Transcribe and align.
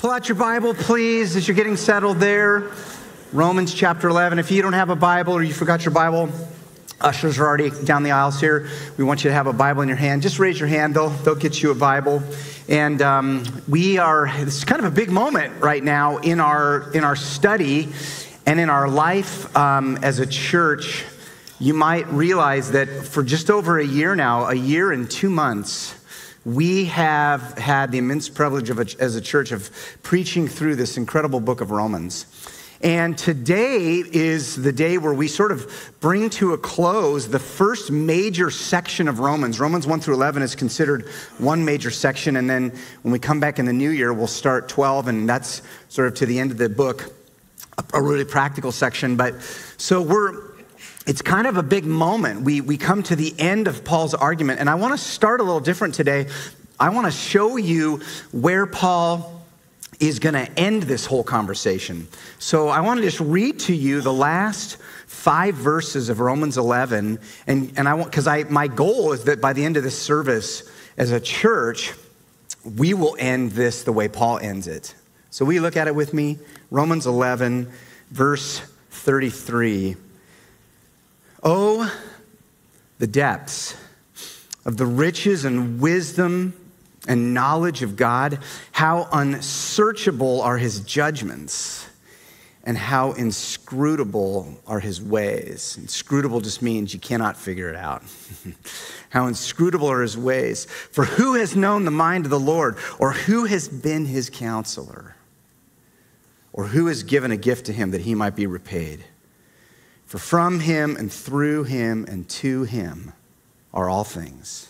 Pull 0.00 0.12
out 0.12 0.30
your 0.30 0.36
Bible, 0.36 0.72
please, 0.72 1.36
as 1.36 1.46
you're 1.46 1.54
getting 1.54 1.76
settled 1.76 2.20
there. 2.20 2.70
Romans 3.34 3.74
chapter 3.74 4.08
11. 4.08 4.38
If 4.38 4.50
you 4.50 4.62
don't 4.62 4.72
have 4.72 4.88
a 4.88 4.96
Bible 4.96 5.34
or 5.34 5.42
you 5.42 5.52
forgot 5.52 5.84
your 5.84 5.92
Bible, 5.92 6.30
ushers 7.02 7.38
are 7.38 7.46
already 7.46 7.68
down 7.84 8.02
the 8.02 8.12
aisles 8.12 8.40
here. 8.40 8.70
We 8.96 9.04
want 9.04 9.24
you 9.24 9.28
to 9.28 9.34
have 9.34 9.46
a 9.46 9.52
Bible 9.52 9.82
in 9.82 9.88
your 9.88 9.98
hand. 9.98 10.22
Just 10.22 10.38
raise 10.38 10.58
your 10.58 10.70
hand, 10.70 10.94
they'll, 10.94 11.10
they'll 11.10 11.34
get 11.34 11.62
you 11.62 11.70
a 11.70 11.74
Bible. 11.74 12.22
And 12.66 13.02
um, 13.02 13.44
we 13.68 13.98
are, 13.98 14.26
it's 14.26 14.64
kind 14.64 14.78
of 14.78 14.90
a 14.90 14.90
big 14.90 15.10
moment 15.10 15.62
right 15.62 15.84
now 15.84 16.16
in 16.16 16.40
our, 16.40 16.90
in 16.94 17.04
our 17.04 17.14
study 17.14 17.90
and 18.46 18.58
in 18.58 18.70
our 18.70 18.88
life 18.88 19.54
um, 19.54 19.98
as 20.00 20.18
a 20.18 20.26
church. 20.26 21.04
You 21.58 21.74
might 21.74 22.08
realize 22.08 22.72
that 22.72 22.88
for 22.88 23.22
just 23.22 23.50
over 23.50 23.78
a 23.78 23.84
year 23.84 24.16
now, 24.16 24.46
a 24.46 24.54
year 24.54 24.92
and 24.92 25.10
two 25.10 25.28
months, 25.28 25.94
we 26.44 26.86
have 26.86 27.58
had 27.58 27.92
the 27.92 27.98
immense 27.98 28.28
privilege 28.28 28.70
a, 28.70 29.02
as 29.02 29.16
a 29.16 29.20
church 29.20 29.52
of 29.52 29.70
preaching 30.02 30.48
through 30.48 30.76
this 30.76 30.96
incredible 30.96 31.40
book 31.40 31.60
of 31.60 31.70
Romans. 31.70 32.26
And 32.82 33.18
today 33.18 33.96
is 33.96 34.56
the 34.56 34.72
day 34.72 34.96
where 34.96 35.12
we 35.12 35.28
sort 35.28 35.52
of 35.52 35.92
bring 36.00 36.30
to 36.30 36.54
a 36.54 36.58
close 36.58 37.28
the 37.28 37.38
first 37.38 37.90
major 37.90 38.50
section 38.50 39.06
of 39.06 39.18
Romans. 39.18 39.60
Romans 39.60 39.86
1 39.86 40.00
through 40.00 40.14
11 40.14 40.40
is 40.42 40.54
considered 40.54 41.06
one 41.36 41.62
major 41.62 41.90
section. 41.90 42.36
And 42.36 42.48
then 42.48 42.72
when 43.02 43.12
we 43.12 43.18
come 43.18 43.38
back 43.38 43.58
in 43.58 43.66
the 43.66 43.72
new 43.74 43.90
year, 43.90 44.14
we'll 44.14 44.26
start 44.26 44.66
12, 44.70 45.08
and 45.08 45.28
that's 45.28 45.60
sort 45.90 46.08
of 46.08 46.14
to 46.14 46.26
the 46.26 46.38
end 46.38 46.52
of 46.52 46.56
the 46.56 46.70
book, 46.70 47.12
a 47.92 48.00
really 48.00 48.24
practical 48.24 48.72
section. 48.72 49.14
But 49.14 49.42
so 49.76 50.00
we're 50.00 50.49
it's 51.06 51.22
kind 51.22 51.46
of 51.46 51.56
a 51.56 51.62
big 51.62 51.84
moment. 51.84 52.42
We, 52.42 52.60
we 52.60 52.76
come 52.76 53.02
to 53.04 53.16
the 53.16 53.34
end 53.38 53.66
of 53.66 53.84
Paul's 53.84 54.14
argument, 54.14 54.60
and 54.60 54.68
I 54.68 54.74
want 54.74 54.92
to 54.92 54.98
start 54.98 55.40
a 55.40 55.42
little 55.42 55.60
different 55.60 55.94
today. 55.94 56.26
I 56.78 56.90
want 56.90 57.06
to 57.06 57.12
show 57.12 57.56
you 57.56 58.00
where 58.32 58.66
Paul 58.66 59.42
is 59.98 60.18
going 60.18 60.34
to 60.34 60.50
end 60.58 60.84
this 60.84 61.04
whole 61.04 61.22
conversation. 61.22 62.08
So 62.38 62.68
I 62.68 62.80
want 62.80 62.98
to 62.98 63.02
just 63.02 63.20
read 63.20 63.58
to 63.60 63.74
you 63.74 64.00
the 64.00 64.12
last 64.12 64.78
five 65.06 65.54
verses 65.54 66.08
of 66.08 66.20
Romans 66.20 66.56
11, 66.56 67.18
and, 67.46 67.72
and 67.76 67.88
I 67.88 67.94
want, 67.94 68.10
because 68.10 68.26
I, 68.26 68.44
my 68.44 68.66
goal 68.66 69.12
is 69.12 69.24
that 69.24 69.40
by 69.40 69.52
the 69.52 69.64
end 69.64 69.76
of 69.76 69.82
this 69.82 70.00
service, 70.00 70.70
as 70.96 71.10
a 71.10 71.20
church, 71.20 71.92
we 72.76 72.94
will 72.94 73.16
end 73.18 73.52
this 73.52 73.82
the 73.82 73.92
way 73.92 74.08
Paul 74.08 74.38
ends 74.38 74.66
it. 74.66 74.94
So 75.30 75.44
we 75.44 75.60
look 75.60 75.76
at 75.76 75.86
it 75.86 75.94
with 75.94 76.14
me? 76.14 76.38
Romans 76.70 77.06
11, 77.06 77.70
verse 78.10 78.60
33. 78.90 79.96
Oh, 81.42 81.92
the 82.98 83.06
depths 83.06 83.76
of 84.64 84.76
the 84.76 84.86
riches 84.86 85.44
and 85.44 85.80
wisdom 85.80 86.54
and 87.08 87.32
knowledge 87.32 87.82
of 87.82 87.96
God, 87.96 88.38
how 88.72 89.08
unsearchable 89.10 90.42
are 90.42 90.58
his 90.58 90.80
judgments, 90.80 91.86
and 92.62 92.76
how 92.76 93.12
inscrutable 93.12 94.60
are 94.66 94.80
his 94.80 95.00
ways. 95.00 95.78
Inscrutable 95.80 96.42
just 96.42 96.60
means 96.60 96.92
you 96.92 97.00
cannot 97.00 97.38
figure 97.38 97.70
it 97.70 97.76
out. 97.76 98.02
how 99.08 99.26
inscrutable 99.26 99.90
are 99.90 100.02
his 100.02 100.18
ways. 100.18 100.66
For 100.66 101.06
who 101.06 101.34
has 101.34 101.56
known 101.56 101.86
the 101.86 101.90
mind 101.90 102.26
of 102.26 102.30
the 102.30 102.38
Lord, 102.38 102.76
or 102.98 103.12
who 103.12 103.46
has 103.46 103.66
been 103.66 104.04
his 104.04 104.28
counselor, 104.28 105.16
or 106.52 106.66
who 106.66 106.88
has 106.88 107.02
given 107.02 107.30
a 107.30 107.36
gift 107.38 107.64
to 107.66 107.72
him 107.72 107.92
that 107.92 108.02
he 108.02 108.14
might 108.14 108.36
be 108.36 108.46
repaid? 108.46 109.04
For 110.10 110.18
from 110.18 110.58
him 110.58 110.96
and 110.96 111.12
through 111.12 111.62
him 111.62 112.04
and 112.08 112.28
to 112.30 112.64
him 112.64 113.12
are 113.72 113.88
all 113.88 114.02
things. 114.02 114.66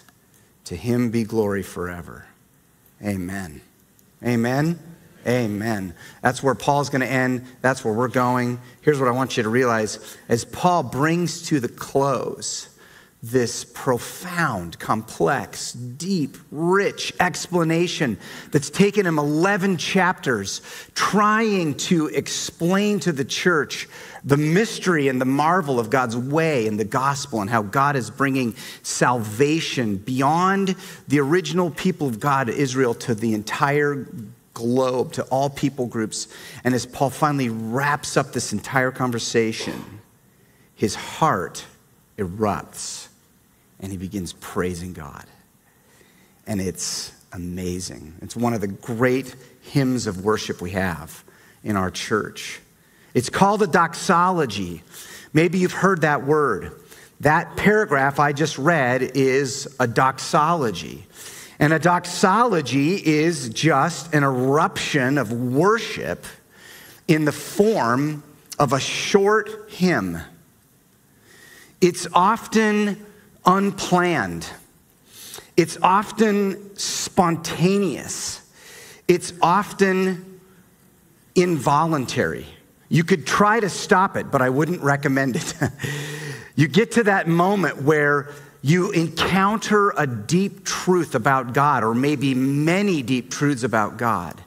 To 0.64 0.76
him 0.76 1.08
be 1.10 1.24
glory 1.24 1.62
forever. 1.62 2.26
Amen. 3.02 3.62
Amen. 4.22 4.78
Amen. 5.26 5.94
That's 6.20 6.42
where 6.42 6.54
Paul's 6.54 6.90
going 6.90 7.00
to 7.00 7.10
end. 7.10 7.46
That's 7.62 7.82
where 7.82 7.94
we're 7.94 8.08
going. 8.08 8.60
Here's 8.82 8.98
what 8.98 9.08
I 9.08 9.12
want 9.12 9.38
you 9.38 9.42
to 9.42 9.48
realize 9.48 10.18
as 10.28 10.44
Paul 10.44 10.82
brings 10.82 11.40
to 11.48 11.58
the 11.58 11.70
close 11.70 12.68
this 13.22 13.64
profound, 13.64 14.78
complex, 14.78 15.72
deep, 15.72 16.38
rich 16.50 17.12
explanation 17.20 18.18
that's 18.50 18.70
taken 18.70 19.04
him 19.04 19.18
11 19.18 19.76
chapters 19.76 20.62
trying 20.94 21.74
to 21.74 22.06
explain 22.08 22.98
to 23.00 23.12
the 23.12 23.24
church 23.24 23.88
the 24.24 24.38
mystery 24.38 25.08
and 25.08 25.20
the 25.20 25.26
marvel 25.26 25.78
of 25.78 25.90
God's 25.90 26.16
way 26.16 26.66
and 26.66 26.80
the 26.80 26.84
gospel 26.84 27.42
and 27.42 27.50
how 27.50 27.60
God 27.60 27.94
is 27.94 28.10
bringing 28.10 28.54
salvation 28.82 29.98
beyond 29.98 30.74
the 31.08 31.20
original 31.20 31.70
people 31.70 32.08
of 32.08 32.20
God, 32.20 32.48
Israel, 32.48 32.94
to 32.94 33.14
the 33.14 33.34
entire 33.34 34.06
globe, 34.54 35.12
to 35.12 35.24
all 35.24 35.50
people 35.50 35.86
groups. 35.86 36.26
And 36.64 36.74
as 36.74 36.86
Paul 36.86 37.10
finally 37.10 37.50
wraps 37.50 38.16
up 38.16 38.32
this 38.32 38.54
entire 38.54 38.90
conversation, 38.90 40.00
his 40.74 40.94
heart 40.94 41.66
erupts 42.16 43.09
and 43.80 43.90
he 43.90 43.98
begins 43.98 44.32
praising 44.34 44.92
God. 44.92 45.24
And 46.46 46.60
it's 46.60 47.12
amazing. 47.32 48.14
It's 48.22 48.36
one 48.36 48.54
of 48.54 48.60
the 48.60 48.68
great 48.68 49.34
hymns 49.62 50.06
of 50.06 50.24
worship 50.24 50.60
we 50.60 50.70
have 50.70 51.24
in 51.62 51.76
our 51.76 51.90
church. 51.90 52.60
It's 53.14 53.30
called 53.30 53.62
a 53.62 53.66
doxology. 53.66 54.82
Maybe 55.32 55.58
you've 55.58 55.72
heard 55.72 56.02
that 56.02 56.24
word. 56.24 56.72
That 57.20 57.56
paragraph 57.56 58.18
I 58.18 58.32
just 58.32 58.58
read 58.58 59.02
is 59.02 59.74
a 59.78 59.86
doxology. 59.86 61.06
And 61.58 61.72
a 61.72 61.78
doxology 61.78 62.94
is 62.94 63.50
just 63.50 64.14
an 64.14 64.24
eruption 64.24 65.18
of 65.18 65.30
worship 65.30 66.24
in 67.06 67.26
the 67.26 67.32
form 67.32 68.22
of 68.58 68.72
a 68.72 68.80
short 68.80 69.70
hymn. 69.70 70.18
It's 71.80 72.06
often 72.14 73.04
unplanned, 73.44 74.46
it's 75.56 75.78
often 75.82 76.76
spontaneous, 76.76 78.40
it's 79.08 79.32
often 79.42 80.40
involuntary. 81.34 82.46
You 82.88 83.04
could 83.04 83.26
try 83.26 83.60
to 83.60 83.68
stop 83.68 84.16
it, 84.16 84.30
but 84.30 84.42
I 84.42 84.50
wouldn't 84.50 84.82
recommend 84.82 85.36
it. 85.36 85.54
you 86.56 86.66
get 86.66 86.92
to 86.92 87.04
that 87.04 87.28
moment 87.28 87.82
where 87.82 88.30
you 88.62 88.90
encounter 88.90 89.90
a 89.96 90.06
deep 90.06 90.64
truth 90.64 91.14
about 91.14 91.54
God, 91.54 91.82
or 91.82 91.94
maybe 91.94 92.34
many 92.34 93.02
deep 93.02 93.30
truths 93.30 93.62
about 93.62 93.96
God, 93.96 94.40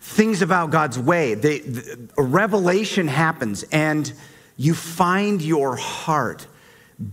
things 0.00 0.42
about 0.42 0.70
God's 0.70 0.98
way. 0.98 1.34
They, 1.34 1.60
the, 1.60 2.08
a 2.18 2.22
revelation 2.22 3.08
happens, 3.08 3.62
and 3.72 4.12
you 4.56 4.74
find 4.74 5.40
your 5.40 5.76
heart 5.76 6.46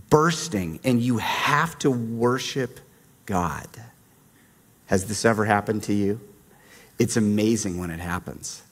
bursting 0.08 0.80
and 0.84 1.00
you 1.00 1.18
have 1.18 1.78
to 1.80 1.90
worship 1.90 2.80
God. 3.26 3.68
Has 4.86 5.06
this 5.06 5.24
ever 5.24 5.44
happened 5.44 5.82
to 5.84 5.92
you? 5.92 6.20
It's 6.98 7.16
amazing 7.16 7.78
when 7.78 7.90
it 7.90 8.00
happens. 8.00 8.62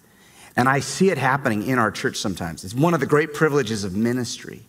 And 0.57 0.69
I 0.69 0.81
see 0.81 1.11
it 1.11 1.19
happening 1.19 1.67
in 1.67 1.79
our 1.79 1.91
church 1.91 2.17
sometimes. 2.17 2.65
It's 2.65 2.75
one 2.75 2.95
of 2.95 3.01
the 3.01 3.07
great 3.07 3.33
privileges 3.33 3.85
of 3.85 3.95
ministry 3.95 4.63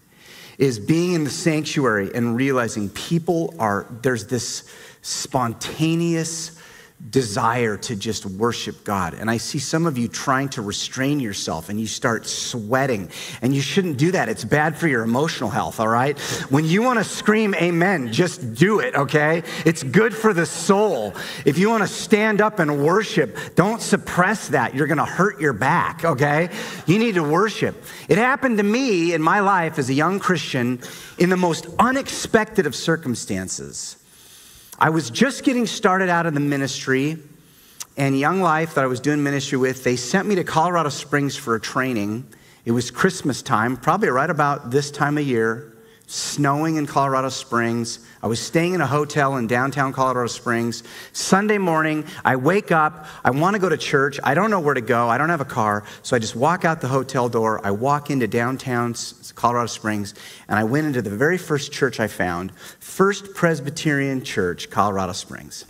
is 0.60 0.78
being 0.78 1.14
in 1.14 1.24
the 1.24 1.30
sanctuary 1.30 2.12
and 2.14 2.36
realizing 2.36 2.90
people 2.90 3.56
are 3.58 3.88
there's 4.02 4.28
this 4.28 4.70
spontaneous 5.02 6.59
desire 7.10 7.78
to 7.78 7.96
just 7.96 8.26
worship 8.26 8.84
God. 8.84 9.14
And 9.14 9.30
I 9.30 9.38
see 9.38 9.58
some 9.58 9.86
of 9.86 9.98
you 9.98 10.10
trying 10.10 10.50
to 10.50 10.62
restrain 10.62 11.20
yourself 11.20 11.70
and 11.70 11.80
you 11.80 11.88
start 11.88 12.28
sweating. 12.28 13.10
And 13.42 13.56
you 13.56 13.62
shouldn't 13.62 13.98
do 13.98 14.12
that. 14.12 14.28
It's 14.28 14.44
bad 14.44 14.78
for 14.78 14.88
your 14.88 15.04
emotional 15.04 15.50
health, 15.50 15.80
all 15.80 15.88
right? 15.88 16.20
When 16.50 16.66
you 16.66 16.82
want 16.82 17.00
to 17.00 17.06
scream 17.06 17.56
amen, 17.56 18.12
just 18.12 18.54
do 18.54 18.80
it, 18.80 18.96
okay? 18.96 19.44
It's 19.66 19.82
good 19.82 20.14
for 20.14 20.34
the 20.34 20.46
soul. 20.46 21.16
If 21.46 21.58
you 21.58 21.70
want 21.70 21.84
to 21.84 21.88
stand 21.88 22.42
up 22.42 22.60
and 22.60 22.84
worship, 22.86 23.38
don't 23.56 23.82
suppress 23.82 24.50
that. 24.50 24.76
You're 24.76 24.88
going 24.88 24.98
to 24.98 25.06
hurt 25.06 25.40
your 25.40 25.54
back, 25.54 26.04
okay? 26.04 26.50
You 26.86 27.00
need 27.00 27.16
to 27.16 27.24
worship. 27.24 27.82
It 28.10 28.18
happened 28.18 28.58
to 28.58 28.64
me 28.64 29.14
in 29.14 29.22
my 29.22 29.40
life 29.40 29.80
as 29.80 29.90
a 29.90 29.94
young 29.94 30.20
Christian 30.20 30.82
in 31.18 31.30
the 31.30 31.38
most 31.38 31.66
unexpected 31.80 32.66
of 32.66 32.76
circumstances. 32.76 33.96
I 34.82 34.92
was 34.92 35.10
just 35.10 35.44
getting 35.44 35.66
started 35.66 36.08
out 36.08 36.26
in 36.26 36.34
the 36.34 36.40
ministry, 36.40 37.18
and 37.98 38.18
Young 38.18 38.40
Life 38.40 38.76
that 38.76 38.84
I 38.86 38.88
was 38.88 39.02
doing 39.02 39.22
ministry 39.22 39.58
with, 39.58 39.84
they 39.84 39.98
sent 39.98 40.26
me 40.26 40.36
to 40.36 40.46
Colorado 40.46 40.88
Springs 40.88 41.36
for 41.36 41.56
a 41.56 41.60
training. 41.60 42.26
It 42.64 42.72
was 42.72 42.90
Christmas 42.90 43.42
time, 43.42 43.76
probably 43.76 44.08
right 44.08 44.30
about 44.30 44.72
this 44.72 44.90
time 44.90 45.18
of 45.18 45.28
year, 45.28 45.76
snowing 46.10 46.78
in 46.78 46.88
Colorado 46.88 47.30
Springs. 47.30 48.00
I 48.24 48.28
was 48.28 48.40
staying 48.40 48.74
in 48.74 48.82
a 48.82 48.88
hotel 48.88 49.38
in 49.38 49.46
downtown 49.46 49.94
Colorado 49.94 50.28
Springs. 50.28 50.84
Sunday 51.14 51.60
morning, 51.60 52.04
I 52.26 52.36
wake 52.36 52.72
up. 52.72 53.06
I 53.24 53.30
want 53.30 53.54
to 53.54 53.60
go 53.60 53.70
to 53.70 53.78
church. 53.78 54.20
I 54.24 54.34
don't 54.34 54.50
know 54.50 54.60
where 54.60 54.74
to 54.74 54.82
go. 54.82 55.08
I 55.08 55.20
don't 55.20 55.30
have 55.30 55.40
a 55.40 55.46
car. 55.46 55.84
So 56.02 56.16
I 56.16 56.20
just 56.20 56.36
walk 56.36 56.66
out 56.66 56.82
the 56.82 56.88
hotel 56.88 57.30
door. 57.30 57.64
I 57.64 57.70
walk 57.72 58.10
into 58.10 58.28
downtown 58.28 58.96
Colorado 59.36 59.68
Springs, 59.68 60.16
and 60.48 60.58
I 60.58 60.64
went 60.64 60.88
into 60.88 61.04
the 61.04 61.12
very 61.12 61.38
first 61.38 61.72
church 61.72 62.00
I 62.00 62.08
found, 62.08 62.52
First 62.80 63.36
Presbyterian 63.36 64.24
Church, 64.24 64.72
Colorado 64.72 65.14
Springs. 65.14 65.66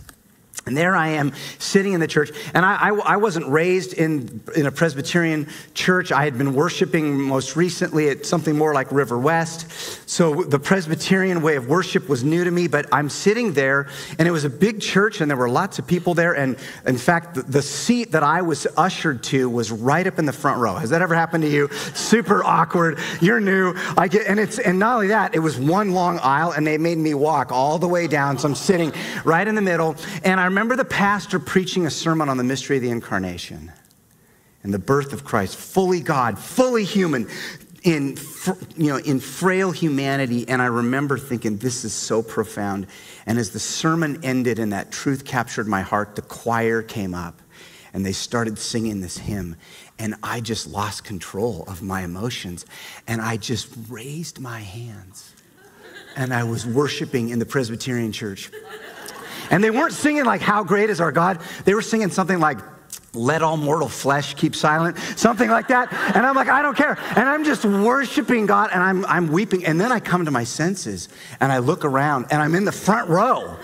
And 0.66 0.76
there 0.76 0.94
I 0.94 1.08
am 1.08 1.32
sitting 1.58 1.94
in 1.94 2.00
the 2.00 2.06
church. 2.06 2.30
And 2.52 2.66
I, 2.66 2.74
I, 2.74 2.88
I, 2.90 3.16
wasn't 3.16 3.48
raised 3.48 3.94
in, 3.94 4.42
in 4.54 4.66
a 4.66 4.70
Presbyterian 4.70 5.48
church. 5.72 6.12
I 6.12 6.24
had 6.24 6.36
been 6.36 6.54
worshiping 6.54 7.18
most 7.18 7.56
recently 7.56 8.10
at 8.10 8.26
something 8.26 8.56
more 8.56 8.74
like 8.74 8.92
River 8.92 9.18
West. 9.18 9.70
So 10.08 10.42
the 10.42 10.58
Presbyterian 10.58 11.40
way 11.40 11.56
of 11.56 11.66
worship 11.66 12.10
was 12.10 12.22
new 12.22 12.44
to 12.44 12.50
me. 12.50 12.68
But 12.68 12.86
I'm 12.92 13.08
sitting 13.08 13.54
there, 13.54 13.88
and 14.18 14.28
it 14.28 14.32
was 14.32 14.44
a 14.44 14.50
big 14.50 14.82
church, 14.82 15.22
and 15.22 15.30
there 15.30 15.36
were 15.36 15.48
lots 15.48 15.78
of 15.78 15.86
people 15.86 16.12
there. 16.12 16.34
And 16.34 16.58
in 16.84 16.98
fact, 16.98 17.36
the, 17.36 17.42
the 17.42 17.62
seat 17.62 18.12
that 18.12 18.22
I 18.22 18.42
was 18.42 18.66
ushered 18.76 19.22
to 19.24 19.48
was 19.48 19.72
right 19.72 20.06
up 20.06 20.18
in 20.18 20.26
the 20.26 20.32
front 20.32 20.60
row. 20.60 20.74
Has 20.74 20.90
that 20.90 21.00
ever 21.00 21.14
happened 21.14 21.42
to 21.44 21.50
you? 21.50 21.68
Super 21.94 22.44
awkward. 22.44 22.98
You're 23.22 23.40
new. 23.40 23.74
I 23.96 24.08
get, 24.08 24.26
and, 24.26 24.38
it's, 24.38 24.58
and 24.58 24.78
not 24.78 24.96
only 24.96 25.08
that, 25.08 25.34
it 25.34 25.38
was 25.40 25.58
one 25.58 25.92
long 25.92 26.18
aisle, 26.18 26.52
and 26.52 26.66
they 26.66 26.76
made 26.76 26.98
me 26.98 27.14
walk 27.14 27.50
all 27.50 27.78
the 27.78 27.88
way 27.88 28.06
down. 28.06 28.38
So 28.38 28.46
I'm 28.46 28.54
sitting 28.54 28.92
right 29.24 29.48
in 29.48 29.54
the 29.54 29.62
middle. 29.62 29.96
And 30.22 30.38
I 30.40 30.44
remember 30.44 30.74
the 30.74 30.84
pastor 30.84 31.38
preaching 31.38 31.86
a 31.86 31.90
sermon 31.90 32.28
on 32.28 32.38
the 32.38 32.44
mystery 32.44 32.76
of 32.76 32.82
the 32.82 32.90
incarnation 32.90 33.70
and 34.62 34.72
the 34.72 34.78
birth 34.78 35.12
of 35.12 35.22
Christ, 35.22 35.56
fully 35.56 36.00
God, 36.00 36.38
fully 36.38 36.84
human, 36.84 37.28
in, 37.82 38.16
you 38.76 38.88
know, 38.88 38.96
in 38.96 39.20
frail 39.20 39.70
humanity. 39.70 40.48
And 40.48 40.62
I 40.62 40.66
remember 40.66 41.18
thinking, 41.18 41.58
this 41.58 41.84
is 41.84 41.92
so 41.92 42.22
profound. 42.22 42.86
And 43.26 43.38
as 43.38 43.50
the 43.50 43.58
sermon 43.58 44.20
ended 44.22 44.58
and 44.58 44.72
that 44.72 44.90
truth 44.90 45.24
captured 45.24 45.66
my 45.66 45.82
heart, 45.82 46.16
the 46.16 46.22
choir 46.22 46.82
came 46.82 47.14
up 47.14 47.40
and 47.92 48.04
they 48.04 48.12
started 48.12 48.58
singing 48.58 49.00
this 49.00 49.18
hymn. 49.18 49.56
And 49.98 50.14
I 50.22 50.40
just 50.40 50.66
lost 50.66 51.04
control 51.04 51.64
of 51.68 51.82
my 51.82 52.02
emotions. 52.02 52.64
And 53.06 53.20
I 53.20 53.36
just 53.36 53.68
raised 53.88 54.40
my 54.40 54.60
hands. 54.60 55.34
And 56.16 56.32
I 56.32 56.44
was 56.44 56.66
worshiping 56.66 57.28
in 57.28 57.38
the 57.38 57.46
Presbyterian 57.46 58.12
church. 58.12 58.50
And 59.50 59.62
they 59.62 59.70
weren't 59.70 59.92
singing 59.92 60.24
like, 60.24 60.40
How 60.40 60.64
great 60.64 60.90
is 60.90 61.00
our 61.00 61.12
God? 61.12 61.40
They 61.64 61.74
were 61.74 61.82
singing 61.82 62.10
something 62.10 62.38
like, 62.38 62.58
let 63.12 63.42
all 63.42 63.56
mortal 63.56 63.88
flesh 63.88 64.34
keep 64.34 64.54
silent, 64.54 64.96
something 65.16 65.50
like 65.50 65.68
that. 65.68 65.92
And 66.14 66.24
I'm 66.24 66.36
like, 66.36 66.48
I 66.48 66.62
don't 66.62 66.76
care. 66.76 66.96
And 67.16 67.28
I'm 67.28 67.44
just 67.44 67.64
worshiping 67.64 68.46
God 68.46 68.70
and 68.72 68.82
I'm, 68.82 69.04
I'm 69.06 69.28
weeping. 69.32 69.64
And 69.66 69.80
then 69.80 69.90
I 69.90 69.98
come 69.98 70.24
to 70.26 70.30
my 70.30 70.44
senses 70.44 71.08
and 71.40 71.50
I 71.50 71.58
look 71.58 71.84
around 71.84 72.26
and 72.30 72.40
I'm 72.40 72.54
in 72.54 72.64
the 72.64 72.72
front 72.72 73.08
row. 73.08 73.56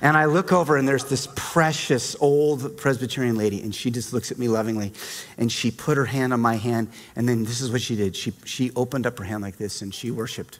And 0.00 0.16
I 0.16 0.24
look 0.24 0.52
over 0.52 0.76
and 0.76 0.86
there's 0.86 1.04
this 1.04 1.28
precious 1.36 2.16
old 2.18 2.76
Presbyterian 2.76 3.36
lady 3.36 3.60
and 3.62 3.72
she 3.72 3.90
just 3.90 4.12
looks 4.12 4.32
at 4.32 4.38
me 4.38 4.48
lovingly 4.48 4.92
and 5.38 5.50
she 5.50 5.70
put 5.70 5.96
her 5.96 6.06
hand 6.06 6.32
on 6.32 6.40
my 6.40 6.56
hand 6.56 6.88
and 7.14 7.28
then 7.28 7.44
this 7.44 7.60
is 7.60 7.70
what 7.70 7.82
she 7.82 7.94
did. 7.94 8.16
She, 8.16 8.32
she 8.44 8.72
opened 8.74 9.06
up 9.06 9.16
her 9.18 9.24
hand 9.24 9.42
like 9.42 9.58
this 9.58 9.80
and 9.80 9.94
she 9.94 10.10
worshiped. 10.10 10.58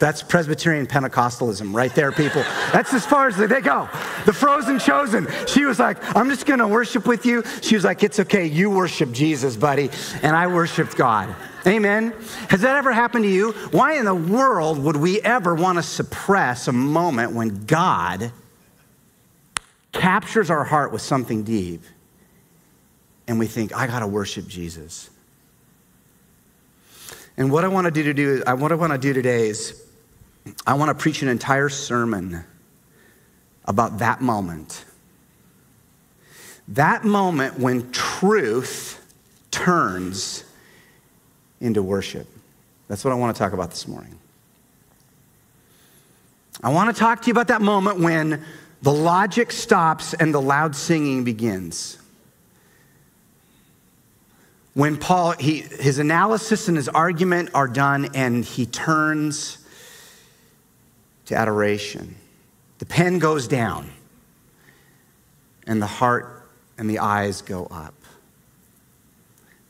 That's 0.00 0.22
Presbyterian 0.22 0.86
Pentecostalism 0.86 1.74
right 1.74 1.94
there, 1.94 2.10
people. 2.10 2.42
That's 2.72 2.94
as 2.94 3.04
far 3.04 3.28
as 3.28 3.36
they 3.36 3.60
go. 3.60 3.86
The 4.24 4.32
frozen 4.32 4.78
chosen. 4.78 5.28
She 5.46 5.66
was 5.66 5.78
like, 5.78 5.98
I'm 6.16 6.30
just 6.30 6.46
going 6.46 6.58
to 6.58 6.66
worship 6.66 7.06
with 7.06 7.26
you. 7.26 7.44
She 7.60 7.74
was 7.74 7.84
like, 7.84 8.02
It's 8.02 8.18
okay. 8.18 8.46
You 8.46 8.70
worship 8.70 9.12
Jesus, 9.12 9.58
buddy. 9.58 9.90
And 10.22 10.34
I 10.34 10.46
worshiped 10.46 10.96
God. 10.96 11.36
Amen. 11.66 12.14
Has 12.48 12.62
that 12.62 12.76
ever 12.76 12.92
happened 12.92 13.24
to 13.24 13.30
you? 13.30 13.52
Why 13.72 13.98
in 13.98 14.06
the 14.06 14.14
world 14.14 14.78
would 14.78 14.96
we 14.96 15.20
ever 15.20 15.54
want 15.54 15.76
to 15.76 15.82
suppress 15.82 16.66
a 16.66 16.72
moment 16.72 17.32
when 17.32 17.66
God 17.66 18.32
captures 19.92 20.48
our 20.48 20.64
heart 20.64 20.92
with 20.92 21.02
something 21.02 21.42
deep 21.42 21.82
and 23.28 23.38
we 23.38 23.46
think, 23.46 23.76
I 23.76 23.86
got 23.86 23.98
to 23.98 24.06
worship 24.06 24.46
Jesus? 24.48 25.10
And 27.36 27.52
what 27.52 27.66
I 27.66 27.68
want 27.68 27.84
to 27.84 27.90
do 27.90 28.02
to 28.04 28.14
do, 28.14 28.42
what 28.46 28.72
I 28.72 28.76
want 28.76 28.92
to 28.92 28.98
do 28.98 29.12
today 29.12 29.48
is 29.48 29.88
I 30.66 30.74
want 30.74 30.88
to 30.88 30.94
preach 30.94 31.22
an 31.22 31.28
entire 31.28 31.68
sermon 31.68 32.44
about 33.64 33.98
that 33.98 34.20
moment. 34.20 34.84
That 36.68 37.04
moment 37.04 37.58
when 37.58 37.90
truth 37.92 38.96
turns 39.50 40.44
into 41.60 41.82
worship. 41.82 42.26
That's 42.88 43.04
what 43.04 43.12
I 43.12 43.14
want 43.14 43.36
to 43.36 43.38
talk 43.38 43.52
about 43.52 43.70
this 43.70 43.86
morning. 43.86 44.18
I 46.62 46.70
want 46.70 46.94
to 46.94 46.98
talk 46.98 47.22
to 47.22 47.26
you 47.26 47.32
about 47.32 47.48
that 47.48 47.62
moment 47.62 48.00
when 48.00 48.44
the 48.82 48.92
logic 48.92 49.52
stops 49.52 50.14
and 50.14 50.34
the 50.34 50.40
loud 50.40 50.74
singing 50.74 51.24
begins. 51.24 51.98
When 54.74 54.96
Paul, 54.96 55.32
he, 55.32 55.60
his 55.60 55.98
analysis 55.98 56.68
and 56.68 56.76
his 56.76 56.88
argument 56.88 57.50
are 57.54 57.68
done, 57.68 58.10
and 58.14 58.44
he 58.44 58.66
turns 58.66 59.58
to 61.30 61.36
adoration. 61.36 62.14
The 62.78 62.86
pen 62.86 63.18
goes 63.18 63.48
down, 63.48 63.90
and 65.66 65.80
the 65.80 65.86
heart 65.86 66.50
and 66.76 66.90
the 66.90 66.98
eyes 66.98 67.40
go 67.40 67.66
up. 67.66 67.94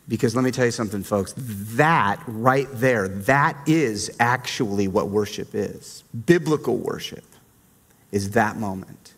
Because 0.08 0.34
let 0.34 0.42
me 0.42 0.50
tell 0.50 0.64
you 0.64 0.70
something, 0.70 1.02
folks, 1.02 1.34
that 1.36 2.20
right 2.26 2.66
there, 2.72 3.08
that 3.08 3.56
is 3.66 4.10
actually 4.18 4.88
what 4.88 5.08
worship 5.08 5.54
is. 5.54 6.02
Biblical 6.26 6.76
worship 6.78 7.24
is 8.10 8.30
that 8.30 8.56
moment. 8.56 9.12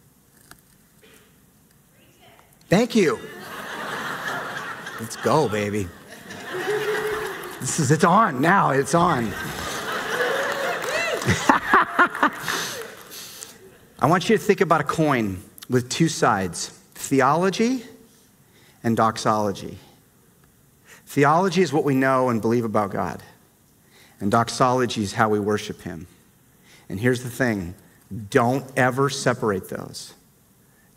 Thank 2.69 2.95
you. 2.95 3.19
Let's 5.01 5.17
go, 5.17 5.49
baby. 5.49 5.89
This 7.61 7.79
is, 7.79 7.91
it's 7.93 8.05
on 8.05 8.41
now, 8.41 8.71
it's 8.71 8.95
on. 8.95 9.33
I 13.99 14.07
want 14.07 14.29
you 14.29 14.37
to 14.37 14.43
think 14.43 14.61
about 14.61 14.81
a 14.81 14.85
coin 14.85 15.43
with 15.69 15.89
two 15.89 16.09
sides 16.09 16.79
theology 16.95 17.85
and 18.83 18.97
doxology. 18.97 19.79
Theology 21.07 21.63
is 21.63 21.73
what 21.73 21.85
we 21.85 21.95
know 21.95 22.29
and 22.29 22.41
believe 22.41 22.65
about 22.65 22.91
God, 22.91 23.23
and 24.21 24.31
doxology 24.31 25.03
is 25.03 25.13
how 25.13 25.29
we 25.29 25.39
worship 25.39 25.83
Him. 25.83 26.07
And 26.89 26.99
here's 26.99 27.23
the 27.23 27.31
thing 27.31 27.75
don't 28.31 28.65
ever 28.77 29.09
separate 29.09 29.69
those, 29.69 30.15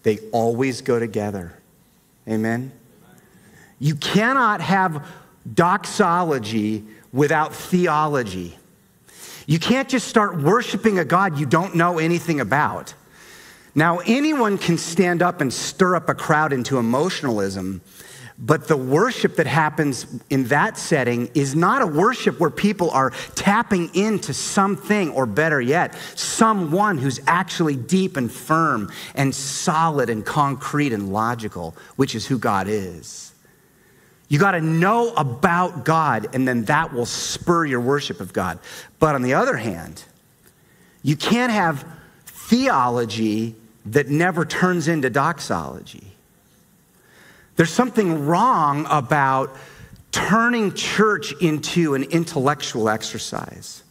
they 0.04 0.20
always 0.32 0.82
go 0.82 1.00
together. 1.00 1.54
Amen? 2.28 2.72
You 3.80 3.96
cannot 3.96 4.62
have 4.62 5.06
doxology 5.54 6.84
without 7.14 7.54
theology. 7.54 8.58
You 9.48 9.60
can't 9.60 9.88
just 9.88 10.08
start 10.08 10.38
worshiping 10.42 11.00
a 11.00 11.06
God 11.06 11.38
you 11.38 11.46
don't 11.46 11.76
know 11.76 12.00
anything 12.00 12.40
about. 12.40 12.94
Now, 13.76 14.00
anyone 14.00 14.58
can 14.58 14.78
stand 14.78 15.22
up 15.22 15.42
and 15.42 15.54
stir 15.54 15.96
up 15.96 16.10
a 16.10 16.16
crowd 16.16 16.54
into 16.54 16.78
emotionalism, 16.78 17.82
but 18.40 18.68
the 18.68 18.78
worship 18.78 19.36
that 19.36 19.48
happens 19.48 20.08
in 20.30 20.46
that 20.46 20.78
setting 20.78 21.30
is 21.34 21.56
not 21.56 21.82
a 21.82 21.88
worship 21.88 22.40
where 22.40 22.50
people 22.50 22.90
are 22.92 23.12
tapping 23.36 23.94
into 23.94 24.34
something, 24.34 25.12
or 25.12 25.26
better 25.26 25.62
yet, 25.62 25.94
someone 26.16 26.98
who's 26.98 27.20
actually 27.28 27.76
deep 27.76 28.18
and 28.18 28.32
firm 28.32 28.92
and 29.14 29.36
solid 29.36 30.10
and 30.10 30.26
concrete 30.26 30.92
and 30.92 31.14
logical, 31.14 31.76
which 31.98 32.16
is 32.16 32.26
who 32.26 32.40
God 32.40 32.68
is. 32.68 33.35
You 34.28 34.40
got 34.40 34.52
to 34.52 34.62
know 34.62 35.14
about 35.14 35.86
God, 35.86 36.30
and 36.34 36.48
then 36.48 36.66
that 36.66 36.94
will 36.94 37.06
spur 37.06 37.66
your 37.66 37.80
worship 37.80 38.20
of 38.20 38.34
God. 38.34 38.60
But 39.00 39.16
on 39.16 39.22
the 39.22 39.36
other 39.36 39.56
hand, 39.56 40.04
you 41.04 41.16
can't 41.16 41.52
have 41.52 41.86
theology 42.26 43.56
that 43.86 44.08
never 44.08 44.46
turns 44.46 44.88
into 44.88 45.10
doxology. 45.10 46.16
There's 47.56 47.72
something 47.72 48.26
wrong 48.26 48.88
about 48.90 49.56
turning 50.12 50.74
church 50.74 51.34
into 51.42 51.94
an 51.94 52.04
intellectual 52.04 52.90
exercise 52.90 53.84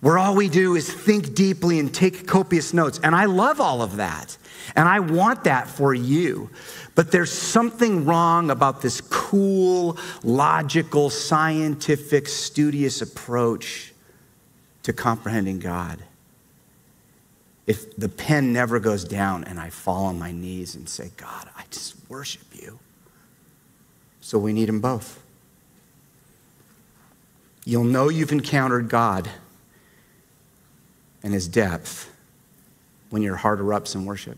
where 0.00 0.16
all 0.16 0.36
we 0.36 0.48
do 0.48 0.76
is 0.76 0.92
think 0.92 1.34
deeply 1.34 1.78
and 1.78 1.92
take 1.92 2.26
copious 2.26 2.72
notes. 2.72 3.00
And 3.02 3.16
I 3.16 3.24
love 3.24 3.60
all 3.60 3.82
of 3.82 3.96
that. 3.96 4.36
And 4.76 4.88
I 4.88 5.00
want 5.00 5.44
that 5.44 5.66
for 5.66 5.92
you. 5.92 6.50
But 6.98 7.12
there's 7.12 7.30
something 7.30 8.06
wrong 8.06 8.50
about 8.50 8.82
this 8.82 9.00
cool, 9.00 9.96
logical, 10.24 11.10
scientific, 11.10 12.26
studious 12.26 13.00
approach 13.02 13.92
to 14.82 14.92
comprehending 14.92 15.60
God. 15.60 16.02
If 17.68 17.94
the 17.94 18.08
pen 18.08 18.52
never 18.52 18.80
goes 18.80 19.04
down 19.04 19.44
and 19.44 19.60
I 19.60 19.70
fall 19.70 20.06
on 20.06 20.18
my 20.18 20.32
knees 20.32 20.74
and 20.74 20.88
say, 20.88 21.12
God, 21.16 21.48
I 21.56 21.62
just 21.70 21.94
worship 22.08 22.48
you. 22.52 22.80
So 24.20 24.36
we 24.36 24.52
need 24.52 24.68
them 24.68 24.80
both. 24.80 25.22
You'll 27.64 27.84
know 27.84 28.08
you've 28.08 28.32
encountered 28.32 28.88
God 28.88 29.30
and 31.22 31.32
his 31.32 31.46
depth 31.46 32.10
when 33.10 33.22
your 33.22 33.36
heart 33.36 33.60
erupts 33.60 33.94
in 33.94 34.04
worship. 34.04 34.36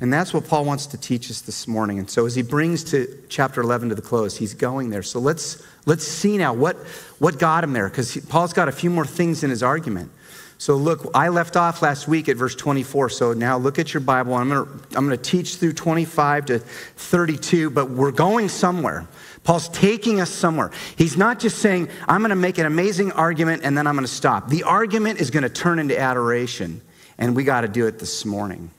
And 0.00 0.10
that's 0.10 0.32
what 0.32 0.48
Paul 0.48 0.64
wants 0.64 0.86
to 0.86 0.98
teach 0.98 1.30
us 1.30 1.42
this 1.42 1.68
morning. 1.68 1.98
And 1.98 2.08
so 2.08 2.24
as 2.24 2.34
he 2.34 2.42
brings 2.42 2.84
to 2.84 3.22
chapter 3.28 3.60
11 3.60 3.90
to 3.90 3.94
the 3.94 4.02
close, 4.02 4.36
he's 4.36 4.54
going 4.54 4.88
there. 4.88 5.02
So 5.02 5.20
let's, 5.20 5.62
let's 5.84 6.06
see 6.06 6.38
now 6.38 6.54
what, 6.54 6.76
what 7.18 7.38
got 7.38 7.64
him 7.64 7.74
there, 7.74 7.88
because 7.88 8.16
Paul's 8.28 8.54
got 8.54 8.68
a 8.68 8.72
few 8.72 8.88
more 8.88 9.04
things 9.04 9.44
in 9.44 9.50
his 9.50 9.62
argument. 9.62 10.10
So 10.56 10.76
look, 10.76 11.10
I 11.14 11.28
left 11.28 11.56
off 11.56 11.80
last 11.80 12.06
week 12.08 12.28
at 12.28 12.36
verse 12.36 12.54
24. 12.54 13.10
So 13.10 13.32
now 13.32 13.56
look 13.58 13.78
at 13.78 13.94
your 13.94 14.02
Bible. 14.02 14.34
I'm 14.34 14.48
going 14.48 14.66
to 14.66 14.96
I'm 14.96 15.06
going 15.06 15.16
to 15.16 15.22
teach 15.22 15.56
through 15.56 15.72
25 15.72 16.46
to 16.46 16.58
32, 16.58 17.70
but 17.70 17.90
we're 17.90 18.10
going 18.10 18.50
somewhere. 18.50 19.06
Paul's 19.42 19.70
taking 19.70 20.20
us 20.20 20.30
somewhere. 20.30 20.70
He's 20.96 21.16
not 21.16 21.40
just 21.40 21.60
saying, 21.60 21.88
I'm 22.06 22.20
going 22.20 22.28
to 22.28 22.36
make 22.36 22.58
an 22.58 22.66
amazing 22.66 23.12
argument 23.12 23.62
and 23.64 23.76
then 23.76 23.86
I'm 23.86 23.94
going 23.94 24.06
to 24.06 24.12
stop. 24.12 24.48
The 24.48 24.64
argument 24.64 25.20
is 25.20 25.30
going 25.30 25.44
to 25.44 25.48
turn 25.48 25.78
into 25.78 25.98
adoration, 25.98 26.82
and 27.16 27.34
we 27.34 27.44
got 27.44 27.62
to 27.62 27.68
do 27.68 27.86
it 27.86 27.98
this 27.98 28.26
morning. 28.26 28.70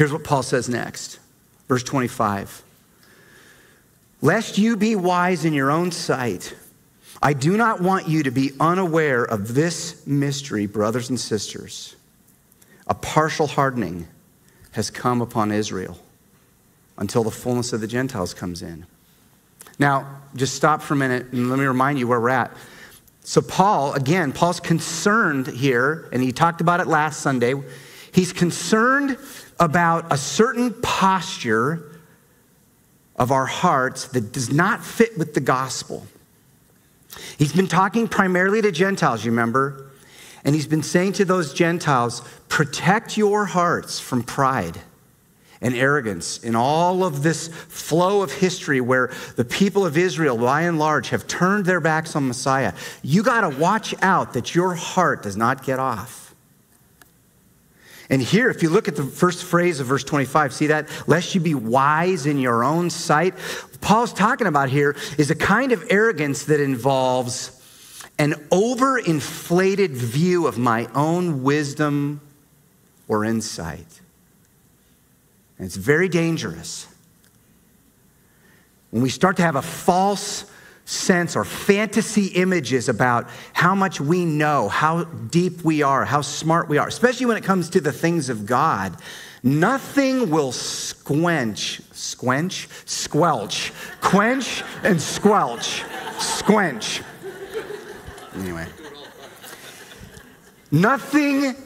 Here's 0.00 0.14
what 0.14 0.24
Paul 0.24 0.42
says 0.42 0.66
next. 0.66 1.18
Verse 1.68 1.82
25. 1.82 2.62
Lest 4.22 4.56
you 4.56 4.74
be 4.74 4.96
wise 4.96 5.44
in 5.44 5.52
your 5.52 5.70
own 5.70 5.92
sight, 5.92 6.54
I 7.22 7.34
do 7.34 7.54
not 7.54 7.82
want 7.82 8.08
you 8.08 8.22
to 8.22 8.30
be 8.30 8.52
unaware 8.58 9.24
of 9.24 9.52
this 9.52 10.06
mystery, 10.06 10.64
brothers 10.64 11.10
and 11.10 11.20
sisters. 11.20 11.96
A 12.86 12.94
partial 12.94 13.46
hardening 13.46 14.08
has 14.70 14.90
come 14.90 15.20
upon 15.20 15.52
Israel 15.52 15.98
until 16.96 17.22
the 17.22 17.30
fullness 17.30 17.74
of 17.74 17.82
the 17.82 17.86
Gentiles 17.86 18.32
comes 18.32 18.62
in. 18.62 18.86
Now, 19.78 20.22
just 20.34 20.54
stop 20.54 20.80
for 20.80 20.94
a 20.94 20.96
minute 20.96 21.26
and 21.32 21.50
let 21.50 21.58
me 21.58 21.66
remind 21.66 21.98
you 21.98 22.08
where 22.08 22.22
we're 22.22 22.30
at. 22.30 22.56
So, 23.22 23.42
Paul, 23.42 23.92
again, 23.92 24.32
Paul's 24.32 24.60
concerned 24.60 25.46
here, 25.46 26.08
and 26.10 26.22
he 26.22 26.32
talked 26.32 26.62
about 26.62 26.80
it 26.80 26.86
last 26.86 27.20
Sunday. 27.20 27.52
He's 28.12 28.32
concerned 28.32 29.18
about 29.60 30.10
a 30.10 30.16
certain 30.16 30.72
posture 30.82 32.00
of 33.16 33.30
our 33.30 33.46
hearts 33.46 34.08
that 34.08 34.32
does 34.32 34.50
not 34.50 34.82
fit 34.82 35.16
with 35.18 35.34
the 35.34 35.40
gospel. 35.40 36.06
He's 37.36 37.52
been 37.52 37.68
talking 37.68 38.08
primarily 38.08 38.62
to 38.62 38.72
Gentiles, 38.72 39.24
you 39.24 39.30
remember? 39.30 39.90
And 40.42 40.54
he's 40.54 40.66
been 40.66 40.82
saying 40.82 41.12
to 41.14 41.24
those 41.26 41.52
Gentiles, 41.52 42.22
protect 42.48 43.18
your 43.18 43.44
hearts 43.44 44.00
from 44.00 44.22
pride 44.22 44.78
and 45.60 45.74
arrogance 45.74 46.38
in 46.38 46.56
all 46.56 47.04
of 47.04 47.22
this 47.22 47.48
flow 47.48 48.22
of 48.22 48.32
history 48.32 48.80
where 48.80 49.12
the 49.36 49.44
people 49.44 49.84
of 49.84 49.98
Israel, 49.98 50.38
by 50.38 50.62
and 50.62 50.78
large, 50.78 51.10
have 51.10 51.26
turned 51.26 51.66
their 51.66 51.80
backs 51.80 52.16
on 52.16 52.26
Messiah. 52.26 52.72
You 53.02 53.22
got 53.22 53.42
to 53.42 53.50
watch 53.50 53.94
out 54.00 54.32
that 54.32 54.54
your 54.54 54.74
heart 54.74 55.22
does 55.22 55.36
not 55.36 55.62
get 55.62 55.78
off. 55.78 56.19
And 58.10 58.20
here, 58.20 58.50
if 58.50 58.60
you 58.62 58.70
look 58.70 58.88
at 58.88 58.96
the 58.96 59.04
first 59.04 59.44
phrase 59.44 59.78
of 59.78 59.86
verse 59.86 60.02
25, 60.02 60.52
see 60.52 60.66
that? 60.66 60.88
Lest 61.06 61.34
you 61.34 61.40
be 61.40 61.54
wise 61.54 62.26
in 62.26 62.38
your 62.38 62.64
own 62.64 62.90
sight. 62.90 63.34
Paul's 63.80 64.12
talking 64.12 64.48
about 64.48 64.68
here 64.68 64.96
is 65.16 65.30
a 65.30 65.36
kind 65.36 65.70
of 65.70 65.84
arrogance 65.88 66.44
that 66.46 66.60
involves 66.60 67.56
an 68.18 68.32
overinflated 68.50 69.90
view 69.90 70.48
of 70.48 70.58
my 70.58 70.88
own 70.94 71.44
wisdom 71.44 72.20
or 73.06 73.24
insight. 73.24 74.00
And 75.56 75.66
it's 75.66 75.76
very 75.76 76.08
dangerous. 76.08 76.88
When 78.90 79.02
we 79.02 79.08
start 79.08 79.36
to 79.36 79.42
have 79.42 79.56
a 79.56 79.62
false 79.62 80.50
sense 80.90 81.36
or 81.36 81.44
fantasy 81.44 82.26
images 82.26 82.88
about 82.88 83.28
how 83.52 83.74
much 83.74 84.00
we 84.00 84.24
know, 84.24 84.68
how 84.68 85.04
deep 85.04 85.62
we 85.62 85.82
are, 85.82 86.04
how 86.04 86.20
smart 86.20 86.68
we 86.68 86.78
are, 86.78 86.88
especially 86.88 87.26
when 87.26 87.36
it 87.36 87.44
comes 87.44 87.70
to 87.70 87.80
the 87.80 87.92
things 87.92 88.28
of 88.28 88.46
God, 88.46 88.96
Nothing 89.42 90.28
will 90.28 90.52
squench, 90.52 91.80
squench, 91.92 92.68
squelch, 92.86 93.72
quench 94.02 94.62
and 94.82 95.00
squelch, 95.00 95.82
squench. 96.18 97.02
Anyway, 98.34 98.66
nothing 100.70 101.56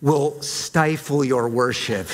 will 0.00 0.42
stifle 0.42 1.24
your 1.24 1.48
worship 1.48 2.08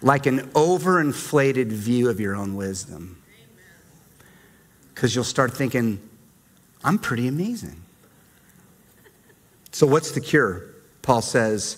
like 0.00 0.26
an 0.26 0.40
overinflated 0.52 1.68
view 1.68 2.08
of 2.08 2.20
your 2.20 2.36
own 2.36 2.54
wisdom. 2.54 3.20
Because 5.04 5.14
you'll 5.14 5.24
start 5.24 5.52
thinking, 5.52 6.00
I'm 6.82 6.98
pretty 6.98 7.28
amazing. 7.28 7.76
So, 9.70 9.86
what's 9.86 10.12
the 10.12 10.20
cure? 10.22 10.62
Paul 11.02 11.20
says, 11.20 11.76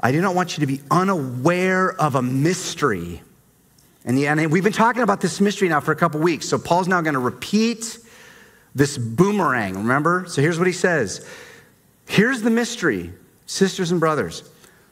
I 0.00 0.10
do 0.10 0.22
not 0.22 0.34
want 0.34 0.56
you 0.56 0.62
to 0.62 0.66
be 0.66 0.80
unaware 0.90 1.92
of 2.00 2.14
a 2.14 2.22
mystery. 2.22 3.20
And, 4.06 4.16
the, 4.16 4.26
and 4.26 4.50
we've 4.50 4.64
been 4.64 4.72
talking 4.72 5.02
about 5.02 5.20
this 5.20 5.38
mystery 5.38 5.68
now 5.68 5.80
for 5.80 5.92
a 5.92 5.96
couple 5.96 6.18
weeks. 6.20 6.48
So 6.48 6.58
Paul's 6.58 6.88
now 6.88 7.02
going 7.02 7.12
to 7.12 7.20
repeat 7.20 7.98
this 8.74 8.96
boomerang, 8.96 9.74
remember? 9.74 10.24
So 10.28 10.40
here's 10.40 10.56
what 10.56 10.66
he 10.66 10.72
says 10.72 11.28
Here's 12.06 12.40
the 12.40 12.48
mystery, 12.48 13.12
sisters 13.44 13.90
and 13.90 14.00
brothers. 14.00 14.44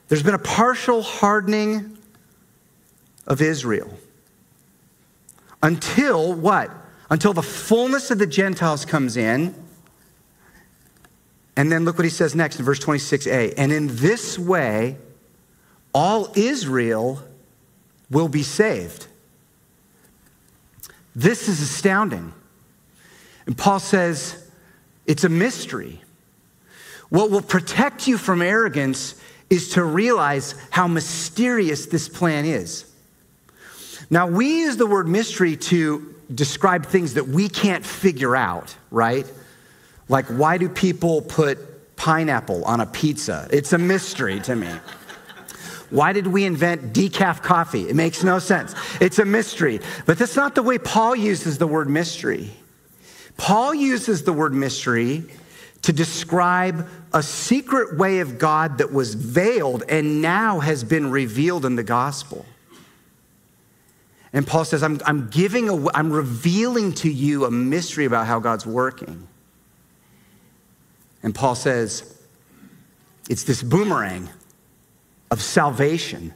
There's 0.08 0.22
been 0.22 0.34
a 0.34 0.38
partial 0.38 1.00
hardening 1.00 1.96
of 3.26 3.40
Israel 3.40 3.90
until 5.62 6.34
what? 6.34 6.82
Until 7.08 7.32
the 7.32 7.42
fullness 7.42 8.10
of 8.10 8.18
the 8.18 8.26
Gentiles 8.26 8.84
comes 8.84 9.16
in. 9.16 9.54
And 11.56 11.70
then 11.72 11.84
look 11.84 11.96
what 11.96 12.04
he 12.04 12.10
says 12.10 12.34
next 12.34 12.58
in 12.58 12.64
verse 12.64 12.80
26a. 12.80 13.54
And 13.56 13.72
in 13.72 13.96
this 13.96 14.38
way, 14.38 14.98
all 15.94 16.32
Israel 16.34 17.22
will 18.10 18.28
be 18.28 18.42
saved. 18.42 19.06
This 21.14 21.48
is 21.48 21.62
astounding. 21.62 22.34
And 23.46 23.56
Paul 23.56 23.78
says 23.78 24.50
it's 25.06 25.24
a 25.24 25.28
mystery. 25.28 26.02
What 27.08 27.30
will 27.30 27.40
protect 27.40 28.08
you 28.08 28.18
from 28.18 28.42
arrogance 28.42 29.14
is 29.48 29.70
to 29.70 29.84
realize 29.84 30.54
how 30.70 30.88
mysterious 30.88 31.86
this 31.86 32.08
plan 32.08 32.44
is. 32.44 32.84
Now, 34.10 34.26
we 34.26 34.62
use 34.62 34.76
the 34.76 34.86
word 34.86 35.08
mystery 35.08 35.56
to 35.56 36.15
describe 36.34 36.86
things 36.86 37.14
that 37.14 37.28
we 37.28 37.48
can't 37.48 37.84
figure 37.84 38.34
out, 38.34 38.74
right? 38.90 39.26
Like, 40.08 40.26
why 40.26 40.58
do 40.58 40.68
people 40.68 41.22
put 41.22 41.96
pineapple 41.96 42.64
on 42.64 42.80
a 42.80 42.86
pizza? 42.86 43.48
It's 43.50 43.72
a 43.72 43.78
mystery 43.78 44.40
to 44.40 44.56
me. 44.56 44.70
Why 45.90 46.12
did 46.12 46.26
we 46.26 46.44
invent 46.44 46.92
decaf 46.92 47.42
coffee? 47.42 47.88
It 47.88 47.94
makes 47.94 48.24
no 48.24 48.38
sense. 48.38 48.74
It's 49.00 49.18
a 49.18 49.24
mystery. 49.24 49.80
But 50.04 50.18
that's 50.18 50.36
not 50.36 50.54
the 50.54 50.62
way 50.62 50.78
Paul 50.78 51.14
uses 51.14 51.58
the 51.58 51.66
word 51.66 51.88
mystery. 51.88 52.50
Paul 53.36 53.74
uses 53.74 54.24
the 54.24 54.32
word 54.32 54.52
mystery 54.52 55.24
to 55.82 55.92
describe 55.92 56.88
a 57.12 57.22
secret 57.22 57.96
way 57.96 58.18
of 58.18 58.38
God 58.38 58.78
that 58.78 58.92
was 58.92 59.14
veiled 59.14 59.84
and 59.88 60.20
now 60.20 60.58
has 60.58 60.82
been 60.82 61.10
revealed 61.10 61.64
in 61.64 61.76
the 61.76 61.84
gospel. 61.84 62.44
And 64.36 64.46
Paul 64.46 64.66
says, 64.66 64.82
I'm, 64.82 65.00
I'm 65.06 65.28
giving, 65.28 65.88
I'm 65.94 66.12
revealing 66.12 66.92
to 66.96 67.10
you 67.10 67.46
a 67.46 67.50
mystery 67.50 68.04
about 68.04 68.26
how 68.26 68.38
God's 68.38 68.66
working. 68.66 69.26
And 71.22 71.34
Paul 71.34 71.54
says, 71.54 72.18
it's 73.30 73.44
this 73.44 73.62
boomerang 73.62 74.28
of 75.30 75.40
salvation 75.40 76.34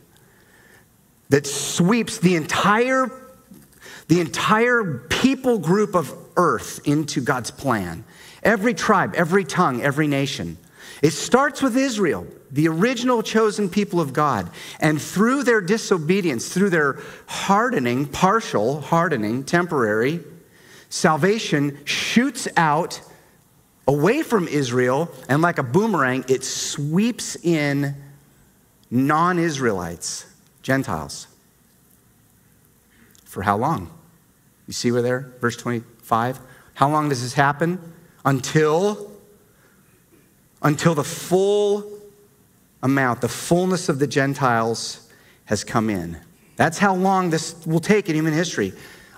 that 1.28 1.46
sweeps 1.46 2.16
the 2.16 2.36
entire, 2.36 3.10
the 4.08 4.20
entire 4.20 5.06
people 5.10 5.58
group 5.58 5.94
of 5.94 6.10
earth 6.38 6.80
into 6.86 7.20
God's 7.20 7.50
plan. 7.50 8.04
Every 8.42 8.72
tribe, 8.72 9.12
every 9.14 9.44
tongue, 9.44 9.82
every 9.82 10.06
nation. 10.06 10.56
It 11.02 11.12
starts 11.12 11.62
with 11.62 11.76
Israel, 11.76 12.26
the 12.50 12.68
original 12.68 13.22
chosen 13.22 13.68
people 13.68 14.00
of 14.00 14.12
God. 14.12 14.50
And 14.80 15.00
through 15.00 15.44
their 15.44 15.60
disobedience, 15.60 16.52
through 16.52 16.70
their 16.70 16.98
hardening, 17.26 18.06
partial 18.06 18.80
hardening, 18.80 19.44
temporary, 19.44 20.20
salvation 20.88 21.78
shoots 21.84 22.48
out 22.56 23.00
away 23.86 24.22
from 24.22 24.46
Israel, 24.46 25.10
and 25.28 25.42
like 25.42 25.58
a 25.58 25.62
boomerang, 25.62 26.24
it 26.28 26.44
sweeps 26.44 27.36
in 27.36 27.96
non 28.90 29.38
Israelites, 29.38 30.26
Gentiles. 30.62 31.26
For 33.24 33.42
how 33.42 33.56
long? 33.56 33.90
You 34.66 34.72
see 34.72 34.92
where 34.92 35.02
there? 35.02 35.32
Verse 35.40 35.56
25. 35.56 36.38
How 36.74 36.88
long 36.88 37.08
does 37.08 37.22
this 37.22 37.34
happen? 37.34 37.80
Until 38.24 39.09
until 40.62 40.94
the 40.94 41.04
full 41.04 41.84
amount, 42.82 43.20
the 43.20 43.28
fullness 43.28 43.88
of 43.88 43.98
the 43.98 44.06
Gentiles 44.06 45.08
has 45.46 45.64
come 45.64 45.90
in. 45.90 46.18
That's 46.56 46.78
how 46.78 46.94
long 46.94 47.30
this 47.30 47.66
will 47.66 47.80
take 47.80 48.08
in 48.08 48.14
human 48.14 48.32
history. 48.32 48.72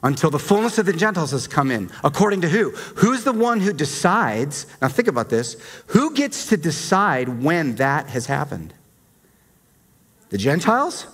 Until 0.05 0.31
the 0.31 0.39
fullness 0.39 0.79
of 0.79 0.87
the 0.87 0.93
Gentiles 0.93 1.31
has 1.31 1.47
come 1.47 1.71
in. 1.71 1.89
According 2.03 2.41
to 2.41 2.49
who? 2.49 2.71
Who's 2.97 3.23
the 3.23 3.33
one 3.33 3.61
who 3.61 3.73
decides? 3.73 4.67
Now 4.81 4.89
think 4.89 5.07
about 5.07 5.29
this. 5.29 5.57
Who 5.89 6.13
gets 6.15 6.49
to 6.49 6.57
decide 6.57 7.43
when 7.43 7.77
that 7.77 8.09
has 8.09 8.27
happened? 8.27 8.75
The 10.31 10.39
Gentiles? 10.39 11.07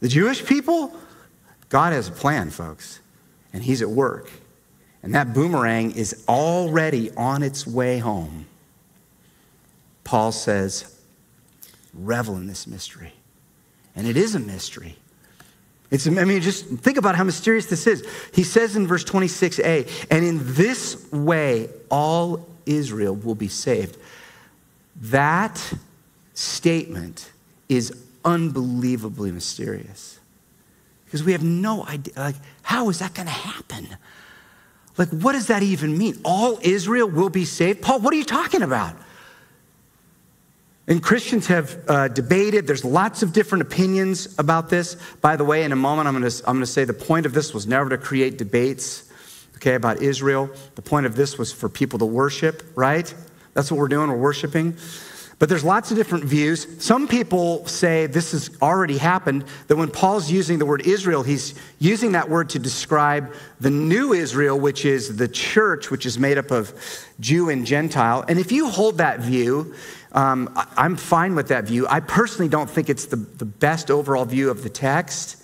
The 0.00 0.08
Jewish 0.08 0.46
people? 0.46 0.96
God 1.68 1.92
has 1.92 2.08
a 2.08 2.12
plan, 2.12 2.50
folks, 2.50 3.00
and 3.52 3.62
He's 3.62 3.82
at 3.82 3.90
work. 3.90 4.30
And 5.02 5.14
that 5.14 5.34
boomerang 5.34 5.92
is 5.92 6.24
already 6.28 7.10
on 7.12 7.42
its 7.42 7.66
way 7.66 7.98
home. 7.98 8.46
Paul 10.10 10.32
says, 10.32 10.92
revel 11.94 12.34
in 12.34 12.48
this 12.48 12.66
mystery. 12.66 13.12
And 13.94 14.08
it 14.08 14.16
is 14.16 14.34
a 14.34 14.40
mystery. 14.40 14.96
It's, 15.92 16.04
I 16.04 16.24
mean, 16.24 16.40
just 16.40 16.66
think 16.66 16.98
about 16.98 17.14
how 17.14 17.22
mysterious 17.22 17.66
this 17.66 17.86
is. 17.86 18.04
He 18.34 18.42
says 18.42 18.74
in 18.74 18.88
verse 18.88 19.04
26a, 19.04 20.08
and 20.10 20.24
in 20.24 20.40
this 20.42 21.12
way 21.12 21.68
all 21.92 22.44
Israel 22.66 23.14
will 23.14 23.36
be 23.36 23.46
saved. 23.46 23.98
That 25.00 25.74
statement 26.34 27.30
is 27.68 27.94
unbelievably 28.24 29.30
mysterious 29.30 30.18
because 31.04 31.22
we 31.22 31.30
have 31.30 31.44
no 31.44 31.86
idea. 31.86 32.14
Like, 32.16 32.36
how 32.62 32.88
is 32.88 32.98
that 32.98 33.14
going 33.14 33.28
to 33.28 33.32
happen? 33.32 33.86
Like, 34.98 35.10
what 35.10 35.34
does 35.34 35.46
that 35.46 35.62
even 35.62 35.96
mean? 35.96 36.18
All 36.24 36.58
Israel 36.62 37.08
will 37.08 37.30
be 37.30 37.44
saved? 37.44 37.80
Paul, 37.80 38.00
what 38.00 38.12
are 38.12 38.16
you 38.16 38.24
talking 38.24 38.62
about? 38.62 38.96
And 40.90 41.00
Christians 41.00 41.46
have 41.46 41.78
uh, 41.86 42.08
debated. 42.08 42.66
There's 42.66 42.84
lots 42.84 43.22
of 43.22 43.32
different 43.32 43.62
opinions 43.62 44.36
about 44.40 44.68
this. 44.68 44.96
By 45.20 45.36
the 45.36 45.44
way, 45.44 45.62
in 45.62 45.70
a 45.70 45.76
moment, 45.76 46.08
I'm 46.08 46.14
going 46.20 46.60
to 46.60 46.66
say 46.66 46.84
the 46.84 46.92
point 46.92 47.26
of 47.26 47.32
this 47.32 47.54
was 47.54 47.64
never 47.64 47.90
to 47.90 47.96
create 47.96 48.38
debates, 48.38 49.08
okay, 49.54 49.76
about 49.76 50.02
Israel. 50.02 50.50
The 50.74 50.82
point 50.82 51.06
of 51.06 51.14
this 51.14 51.38
was 51.38 51.52
for 51.52 51.68
people 51.68 52.00
to 52.00 52.06
worship, 52.06 52.64
right? 52.74 53.14
That's 53.54 53.70
what 53.70 53.78
we're 53.78 53.86
doing. 53.86 54.10
We're 54.10 54.16
worshiping. 54.16 54.76
But 55.38 55.48
there's 55.48 55.64
lots 55.64 55.92
of 55.92 55.96
different 55.96 56.24
views. 56.24 56.66
Some 56.84 57.06
people 57.08 57.66
say 57.66 58.06
this 58.06 58.32
has 58.32 58.50
already 58.60 58.98
happened, 58.98 59.44
that 59.68 59.76
when 59.76 59.90
Paul's 59.90 60.30
using 60.30 60.58
the 60.58 60.66
word 60.66 60.86
Israel, 60.86 61.22
he's 61.22 61.54
using 61.78 62.12
that 62.12 62.28
word 62.28 62.50
to 62.50 62.58
describe 62.58 63.32
the 63.60 63.70
new 63.70 64.12
Israel, 64.12 64.58
which 64.58 64.84
is 64.84 65.16
the 65.16 65.28
church, 65.28 65.90
which 65.90 66.04
is 66.04 66.18
made 66.18 66.36
up 66.36 66.50
of 66.50 66.74
Jew 67.20 67.48
and 67.48 67.64
Gentile. 67.64 68.24
And 68.28 68.40
if 68.40 68.52
you 68.52 68.68
hold 68.68 68.98
that 68.98 69.20
view, 69.20 69.72
um, 70.12 70.52
I'm 70.76 70.96
fine 70.96 71.34
with 71.34 71.48
that 71.48 71.64
view. 71.64 71.86
I 71.88 72.00
personally 72.00 72.48
don't 72.48 72.68
think 72.68 72.90
it's 72.90 73.06
the, 73.06 73.16
the 73.16 73.44
best 73.44 73.90
overall 73.90 74.24
view 74.24 74.50
of 74.50 74.62
the 74.62 74.68
text. 74.68 75.36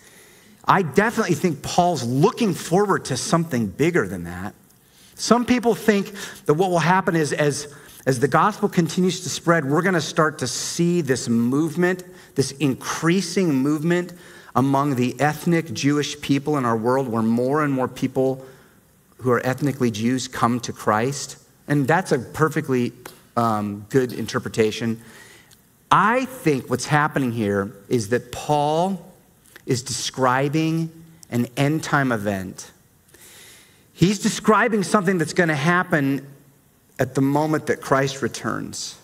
I 0.65 0.83
definitely 0.83 1.37
think 1.37 1.63
Paul's 1.63 2.03
looking 2.03 2.53
forward 2.53 3.05
to 3.07 3.17
something 3.17 3.69
bigger 3.69 4.09
than 4.09 4.25
that. 4.25 4.55
Some 5.15 5.47
people 5.47 5.75
think 5.75 6.13
that 6.47 6.55
what 6.55 6.71
will 6.71 6.81
happen 6.81 7.15
is 7.15 7.33
as, 7.33 7.73
as 8.05 8.19
the 8.19 8.29
gospel 8.29 8.69
continues 8.69 9.21
to 9.21 9.29
spread, 9.29 9.65
we're 9.65 9.83
going 9.83 9.95
to 9.95 10.01
start 10.01 10.39
to 10.39 10.49
see 10.49 11.01
this 11.01 11.29
movement, 11.29 12.03
this 12.35 12.51
increasing 12.53 13.55
movement 13.55 14.13
among 14.57 14.97
the 14.97 15.19
ethnic 15.21 15.73
Jewish 15.73 16.21
people 16.21 16.59
in 16.59 16.65
our 16.65 16.77
world, 16.77 17.09
where 17.09 17.23
more 17.23 17.63
and 17.63 17.73
more 17.73 17.89
people 17.89 18.45
who 19.19 19.31
are 19.31 19.45
ethnically 19.47 19.91
Jews 19.91 20.29
come 20.29 20.61
to 20.61 20.73
Christ. 20.73 21.39
And 21.69 21.87
that's 21.87 22.13
a 22.13 22.19
perfectly 22.19 22.93
um, 23.37 23.87
good 23.89 24.13
interpretation. 24.13 25.01
I 25.91 26.25
think 26.25 26.69
what's 26.69 26.87
happening 26.87 27.33
here 27.33 27.73
is 27.89 28.09
that 28.09 28.33
Paul 28.33 29.13
is 29.67 29.83
describing 29.83 30.91
an 31.31 31.47
end 31.57 31.83
time 31.83 32.13
event. 32.13 32.71
He's 33.93 34.19
describing 34.19 34.83
something 34.83 35.19
that's 35.19 35.33
going 35.33 35.49
to 35.49 35.55
happen 35.55 36.27
at 36.99 37.15
the 37.15 37.21
moment 37.21 37.67
that 37.67 37.81
Christ 37.81 38.23
returns. 38.23 38.99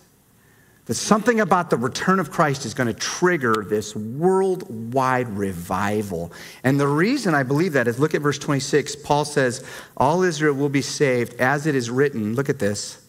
That 0.87 0.95
something 0.95 1.41
about 1.41 1.71
the 1.71 1.77
return 1.77 2.19
of 2.19 2.31
Christ 2.31 2.67
is 2.67 2.75
going 2.75 2.89
to 2.89 2.95
trigger 2.95 3.65
this 3.69 3.95
worldwide 3.95 5.29
revival. 5.29 6.33
And 6.65 6.79
the 6.79 6.89
reason 6.89 7.35
I 7.35 7.45
believe 7.45 7.75
that 7.75 7.87
is 7.87 8.01
look 8.01 8.15
at 8.15 8.21
verse 8.21 8.39
26. 8.39 8.97
Paul 8.97 9.25
says, 9.25 9.65
All 9.97 10.23
Israel 10.23 10.55
will 10.55 10.69
be 10.69 10.83
saved 10.83 11.35
as 11.35 11.67
it 11.67 11.75
is 11.75 11.89
written. 11.89 12.35
Look 12.35 12.49
at 12.49 12.59
this. 12.59 13.02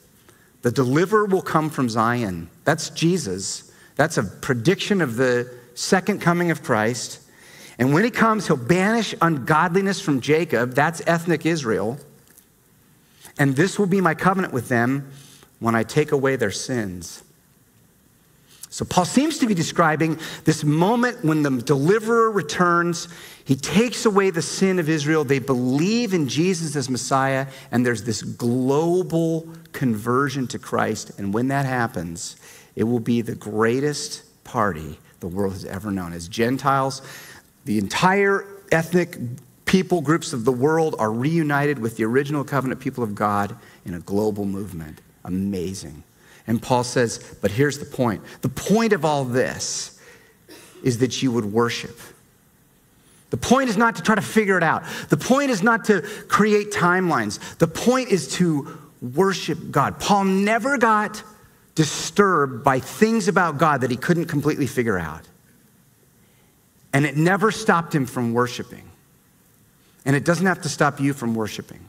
The 0.64 0.72
deliverer 0.72 1.26
will 1.26 1.42
come 1.42 1.70
from 1.70 1.90
Zion. 1.90 2.50
That's 2.64 2.90
Jesus. 2.90 3.72
That's 3.96 4.18
a 4.18 4.24
prediction 4.24 5.02
of 5.02 5.18
the 5.18 5.54
second 5.76 6.22
coming 6.22 6.52
of 6.52 6.64
Christ. 6.64 7.20
And 7.78 7.94
when 7.94 8.04
he 8.04 8.10
comes, 8.10 8.48
he'll 8.48 8.58
banish 8.58 9.14
ungodliness 9.22 10.00
from 10.00 10.22
Jacob. 10.22 10.74
That's 10.74 11.02
ethnic 11.06 11.46
Israel. 11.46 12.00
And 13.38 13.56
this 13.56 13.78
will 13.78 13.88
be 13.88 14.00
my 14.00 14.14
covenant 14.14 14.54
with 14.54 14.70
them 14.70 15.12
when 15.60 15.76
I 15.76 15.84
take 15.84 16.12
away 16.12 16.36
their 16.36 16.52
sins. 16.52 17.24
So, 18.74 18.84
Paul 18.86 19.06
seems 19.06 19.38
to 19.38 19.46
be 19.46 19.54
describing 19.54 20.18
this 20.46 20.64
moment 20.64 21.24
when 21.24 21.44
the 21.44 21.62
deliverer 21.62 22.32
returns. 22.32 23.08
He 23.46 23.56
takes 23.56 24.08
away 24.08 24.32
the 24.32 24.42
sin 24.42 24.80
of 24.80 24.90
Israel. 24.90 25.24
They 25.24 25.38
believe 25.38 26.12
in 26.12 26.28
Jesus 26.28 26.76
as 26.76 26.90
Messiah, 26.90 27.46
and 27.72 27.86
there's 27.86 28.02
this 28.02 28.24
global 28.24 29.48
conversion 29.74 30.48
to 30.48 30.58
Christ. 30.58 31.12
And 31.20 31.36
when 31.36 31.50
that 31.50 31.68
happens, 31.68 32.36
it 32.76 32.86
will 32.86 33.00
be 33.00 33.22
the 33.22 33.36
greatest 33.36 34.24
party 34.44 34.98
the 35.20 35.28
world 35.28 35.54
has 35.54 35.66
ever 35.66 35.92
known. 35.92 36.12
As 36.12 36.28
Gentiles, 36.28 37.04
the 37.66 37.78
entire 37.78 38.44
ethnic 38.72 39.20
people 39.66 40.02
groups 40.02 40.34
of 40.34 40.46
the 40.46 40.52
world 40.52 40.96
are 40.98 41.12
reunited 41.12 41.78
with 41.78 41.98
the 41.98 42.06
original 42.06 42.44
covenant 42.44 42.82
people 42.82 43.04
of 43.04 43.14
God 43.14 43.56
in 43.86 43.94
a 43.94 44.00
global 44.00 44.46
movement. 44.46 45.00
Amazing. 45.26 46.04
And 46.46 46.62
Paul 46.62 46.84
says, 46.84 47.36
but 47.42 47.52
here's 47.52 47.80
the 47.80 47.86
point 47.86 48.22
the 48.42 48.50
point 48.50 48.94
of 48.94 49.06
all 49.06 49.24
this 49.26 50.00
is 50.84 51.00
that 51.00 51.22
you 51.24 51.32
would 51.32 51.46
worship. 51.46 51.98
The 53.30 53.38
point 53.38 53.70
is 53.70 53.78
not 53.78 53.96
to 53.96 54.04
try 54.04 54.14
to 54.14 54.22
figure 54.22 54.58
it 54.58 54.64
out. 54.64 54.84
The 55.10 55.18
point 55.18 55.50
is 55.50 55.64
not 55.64 55.86
to 55.86 56.02
create 56.28 56.72
timelines. 56.72 57.58
The 57.58 57.68
point 57.68 58.10
is 58.10 58.28
to 58.34 58.78
worship 59.02 59.72
God. 59.72 60.00
Paul 60.00 60.26
never 60.26 60.78
got 60.78 61.24
disturbed 61.74 62.64
by 62.64 62.80
things 62.80 63.28
about 63.28 63.58
God 63.58 63.82
that 63.82 63.90
he 63.90 63.98
couldn't 63.98 64.26
completely 64.26 64.68
figure 64.68 65.00
out. 65.00 65.22
And 66.94 67.06
it 67.06 67.18
never 67.18 67.50
stopped 67.50 67.96
him 67.96 68.06
from 68.06 68.34
worshiping. 68.34 68.84
And 70.06 70.16
it 70.16 70.26
doesn't 70.26 70.46
have 70.46 70.62
to 70.62 70.70
stop 70.70 71.00
you 71.00 71.14
from 71.14 71.34
worshiping. 71.34 71.80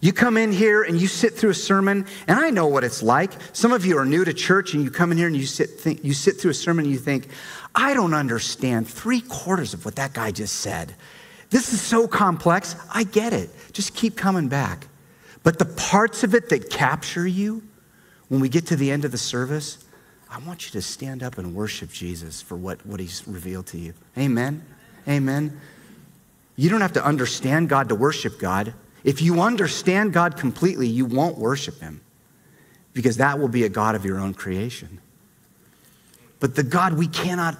You 0.00 0.12
come 0.12 0.36
in 0.36 0.52
here 0.52 0.82
and 0.82 1.00
you 1.00 1.08
sit 1.08 1.34
through 1.34 1.50
a 1.50 1.54
sermon, 1.54 2.06
and 2.26 2.38
I 2.38 2.50
know 2.50 2.66
what 2.66 2.84
it's 2.84 3.02
like. 3.02 3.32
Some 3.52 3.72
of 3.72 3.84
you 3.84 3.98
are 3.98 4.04
new 4.04 4.24
to 4.24 4.32
church, 4.32 4.74
and 4.74 4.82
you 4.82 4.90
come 4.90 5.12
in 5.12 5.18
here 5.18 5.26
and 5.26 5.36
you 5.36 5.46
sit, 5.46 6.04
you 6.04 6.14
sit 6.14 6.40
through 6.40 6.52
a 6.52 6.54
sermon 6.54 6.84
and 6.84 6.92
you 6.92 6.98
think, 6.98 7.28
I 7.74 7.94
don't 7.94 8.14
understand 8.14 8.88
three 8.88 9.20
quarters 9.20 9.74
of 9.74 9.84
what 9.84 9.96
that 9.96 10.12
guy 10.12 10.30
just 10.30 10.56
said. 10.56 10.94
This 11.50 11.72
is 11.72 11.80
so 11.80 12.06
complex. 12.08 12.76
I 12.92 13.04
get 13.04 13.32
it. 13.32 13.50
Just 13.72 13.94
keep 13.94 14.16
coming 14.16 14.48
back. 14.48 14.86
But 15.42 15.58
the 15.58 15.64
parts 15.64 16.22
of 16.22 16.34
it 16.34 16.48
that 16.50 16.70
capture 16.70 17.26
you, 17.26 17.62
when 18.28 18.40
we 18.40 18.48
get 18.48 18.66
to 18.68 18.76
the 18.76 18.90
end 18.90 19.04
of 19.04 19.10
the 19.10 19.18
service, 19.18 19.84
I 20.30 20.38
want 20.38 20.66
you 20.66 20.72
to 20.72 20.82
stand 20.82 21.22
up 21.22 21.38
and 21.38 21.54
worship 21.54 21.90
Jesus 21.90 22.40
for 22.40 22.56
what, 22.56 22.84
what 22.86 23.00
he's 23.00 23.26
revealed 23.26 23.66
to 23.68 23.78
you. 23.78 23.94
Amen. 24.16 24.64
Amen. 25.08 25.60
You 26.56 26.70
don't 26.70 26.82
have 26.82 26.92
to 26.92 27.04
understand 27.04 27.68
God 27.68 27.88
to 27.88 27.94
worship 27.94 28.38
God. 28.38 28.74
If 29.04 29.22
you 29.22 29.40
understand 29.40 30.12
God 30.12 30.36
completely, 30.36 30.86
you 30.86 31.06
won't 31.06 31.38
worship 31.38 31.80
him 31.80 32.00
because 32.92 33.16
that 33.18 33.38
will 33.38 33.48
be 33.48 33.64
a 33.64 33.68
God 33.68 33.94
of 33.94 34.04
your 34.04 34.18
own 34.18 34.34
creation. 34.34 35.00
But 36.38 36.54
the 36.54 36.62
God 36.62 36.94
we 36.94 37.06
cannot, 37.06 37.56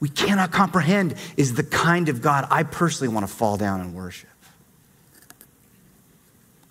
we 0.00 0.08
cannot 0.08 0.52
comprehend 0.52 1.14
is 1.36 1.54
the 1.54 1.62
kind 1.62 2.08
of 2.08 2.20
God 2.20 2.46
I 2.50 2.62
personally 2.64 3.12
want 3.12 3.26
to 3.26 3.32
fall 3.32 3.56
down 3.56 3.80
and 3.80 3.94
worship. 3.94 4.28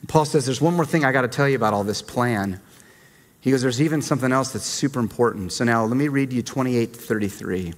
Paul 0.07 0.25
says, 0.25 0.45
There's 0.45 0.61
one 0.61 0.75
more 0.75 0.85
thing 0.85 1.03
I 1.03 1.11
got 1.11 1.21
to 1.21 1.27
tell 1.27 1.49
you 1.49 1.55
about 1.55 1.73
all 1.73 1.83
this 1.83 2.01
plan. 2.01 2.59
He 3.41 3.51
goes, 3.51 3.61
There's 3.61 3.81
even 3.81 4.01
something 4.01 4.31
else 4.31 4.51
that's 4.51 4.65
super 4.65 4.99
important. 4.99 5.51
So 5.51 5.63
now 5.63 5.85
let 5.85 5.97
me 5.97 6.07
read 6.07 6.31
you 6.31 6.41
28 6.41 6.93
to 6.93 6.99
33. 6.99 7.73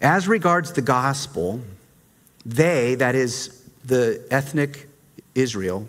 As 0.00 0.26
regards 0.26 0.72
the 0.72 0.82
gospel, 0.82 1.60
they, 2.44 2.96
that 2.96 3.14
is, 3.14 3.61
the 3.84 4.24
ethnic 4.30 4.88
Israel, 5.34 5.88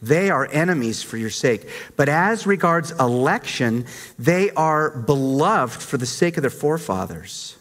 they 0.00 0.28
are 0.30 0.46
enemies 0.52 1.02
for 1.02 1.16
your 1.16 1.30
sake. 1.30 1.68
But 1.96 2.08
as 2.08 2.46
regards 2.46 2.90
election, 2.92 3.86
they 4.18 4.50
are 4.50 4.90
beloved 4.90 5.80
for 5.82 5.96
the 5.96 6.06
sake 6.06 6.36
of 6.36 6.42
their 6.42 6.50
forefathers. 6.50 7.56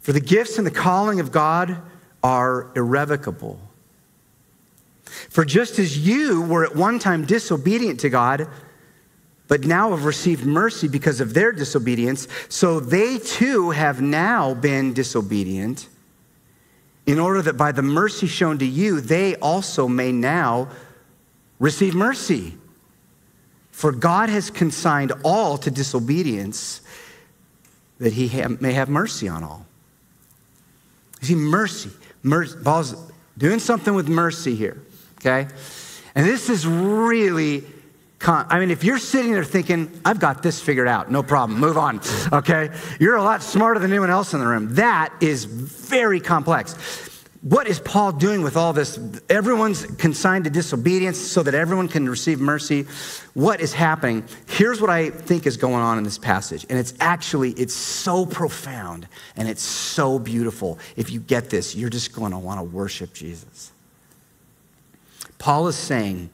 For 0.00 0.12
the 0.12 0.20
gifts 0.20 0.58
and 0.58 0.66
the 0.66 0.70
calling 0.70 1.20
of 1.20 1.32
God 1.32 1.80
are 2.22 2.70
irrevocable. 2.74 3.60
For 5.04 5.44
just 5.44 5.78
as 5.78 5.98
you 5.98 6.42
were 6.42 6.64
at 6.64 6.74
one 6.74 6.98
time 6.98 7.24
disobedient 7.26 8.00
to 8.00 8.08
God, 8.08 8.48
but 9.48 9.64
now 9.64 9.90
have 9.90 10.06
received 10.06 10.46
mercy 10.46 10.88
because 10.88 11.20
of 11.20 11.34
their 11.34 11.52
disobedience, 11.52 12.26
so 12.48 12.80
they 12.80 13.18
too 13.18 13.70
have 13.70 14.00
now 14.00 14.54
been 14.54 14.94
disobedient 14.94 15.88
in 17.06 17.18
order 17.18 17.42
that 17.42 17.56
by 17.56 17.72
the 17.72 17.82
mercy 17.82 18.26
shown 18.26 18.58
to 18.58 18.66
you, 18.66 19.00
they 19.00 19.36
also 19.36 19.86
may 19.88 20.12
now 20.12 20.68
receive 21.58 21.94
mercy. 21.94 22.54
For 23.70 23.92
God 23.92 24.28
has 24.28 24.50
consigned 24.50 25.12
all 25.24 25.58
to 25.58 25.70
disobedience 25.70 26.80
that 27.98 28.12
he 28.12 28.28
may 28.60 28.72
have 28.72 28.88
mercy 28.88 29.28
on 29.28 29.44
all. 29.44 29.66
You 31.20 31.28
see, 31.28 31.34
mercy. 31.34 31.90
mercy. 32.22 32.56
Paul's 32.62 32.94
doing 33.36 33.58
something 33.58 33.94
with 33.94 34.08
mercy 34.08 34.54
here, 34.54 34.80
okay? 35.20 35.48
And 36.14 36.26
this 36.26 36.48
is 36.48 36.66
really 36.66 37.64
I 38.26 38.58
mean, 38.58 38.70
if 38.70 38.84
you're 38.84 38.98
sitting 38.98 39.32
there 39.32 39.44
thinking, 39.44 40.00
I've 40.04 40.20
got 40.20 40.42
this 40.42 40.60
figured 40.60 40.88
out, 40.88 41.10
no 41.10 41.22
problem, 41.22 41.58
move 41.58 41.76
on, 41.76 42.00
okay? 42.32 42.70
You're 42.98 43.16
a 43.16 43.22
lot 43.22 43.42
smarter 43.42 43.78
than 43.80 43.90
anyone 43.90 44.10
else 44.10 44.34
in 44.34 44.40
the 44.40 44.46
room. 44.46 44.74
That 44.74 45.12
is 45.20 45.44
very 45.44 46.20
complex. 46.20 46.74
What 47.42 47.66
is 47.66 47.78
Paul 47.78 48.12
doing 48.12 48.40
with 48.40 48.56
all 48.56 48.72
this? 48.72 48.98
Everyone's 49.28 49.84
consigned 49.96 50.44
to 50.44 50.50
disobedience 50.50 51.18
so 51.18 51.42
that 51.42 51.54
everyone 51.54 51.88
can 51.88 52.08
receive 52.08 52.40
mercy. 52.40 52.86
What 53.34 53.60
is 53.60 53.74
happening? 53.74 54.24
Here's 54.48 54.80
what 54.80 54.88
I 54.88 55.10
think 55.10 55.46
is 55.46 55.58
going 55.58 55.74
on 55.74 55.98
in 55.98 56.04
this 56.04 56.16
passage. 56.16 56.64
And 56.70 56.78
it's 56.78 56.94
actually, 57.00 57.50
it's 57.52 57.74
so 57.74 58.24
profound 58.24 59.06
and 59.36 59.46
it's 59.46 59.60
so 59.60 60.18
beautiful. 60.18 60.78
If 60.96 61.10
you 61.10 61.20
get 61.20 61.50
this, 61.50 61.76
you're 61.76 61.90
just 61.90 62.14
going 62.14 62.32
to 62.32 62.38
want 62.38 62.60
to 62.60 62.64
worship 62.64 63.12
Jesus. 63.12 63.72
Paul 65.36 65.68
is 65.68 65.76
saying, 65.76 66.30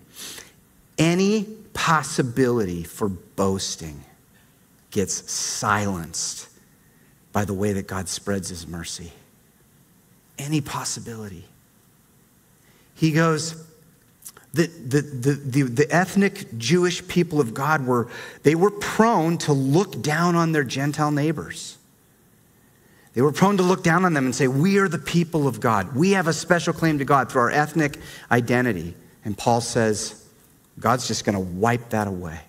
any 0.97 1.49
possibility 1.73 2.83
for 2.83 3.09
boasting 3.09 4.05
gets 4.91 5.31
silenced 5.31 6.49
by 7.33 7.45
the 7.45 7.55
way 7.55 7.73
that 7.73 7.87
God 7.87 8.09
spreads 8.09 8.49
his 8.49 8.67
mercy 8.67 9.13
any 10.41 10.61
possibility. 10.61 11.45
He 12.95 13.13
goes, 13.13 13.55
the, 14.53 14.67
the, 14.67 15.01
the, 15.01 15.63
the, 15.63 15.95
ethnic 15.95 16.59
Jewish 16.59 17.07
people 17.07 17.41
of 17.41 17.55
God 17.55 17.87
were, 17.87 18.09
they 18.43 18.55
were 18.57 18.71
prone 18.71 19.39
to 19.39 19.53
look 19.53 20.03
down 20.03 20.35
on 20.35 20.53
their 20.53 20.65
Gentile 20.65 21.13
neighbors. 21.13 21.79
They 23.15 23.23
were 23.23 23.33
prone 23.33 23.59
to 23.59 23.63
look 23.63 23.85
down 23.85 24.05
on 24.05 24.13
them 24.13 24.25
and 24.25 24.35
say, 24.35 24.49
We 24.49 24.79
are 24.79 24.89
the 24.89 24.99
people 24.99 25.47
of 25.47 25.61
God. 25.61 25.95
We 25.95 26.13
have 26.13 26.27
a 26.27 26.33
special 26.33 26.73
claim 26.73 26.99
to 26.99 27.05
God 27.05 27.31
through 27.31 27.43
our 27.43 27.51
ethnic 27.51 27.99
identity. 28.31 28.95
And 29.25 29.37
Paul 29.37 29.61
says, 29.61 30.29
God's 30.79 31.07
just 31.09 31.25
going 31.25 31.35
to 31.35 31.41
wipe 31.41 31.91
that 31.91 32.07
away. 32.07 32.41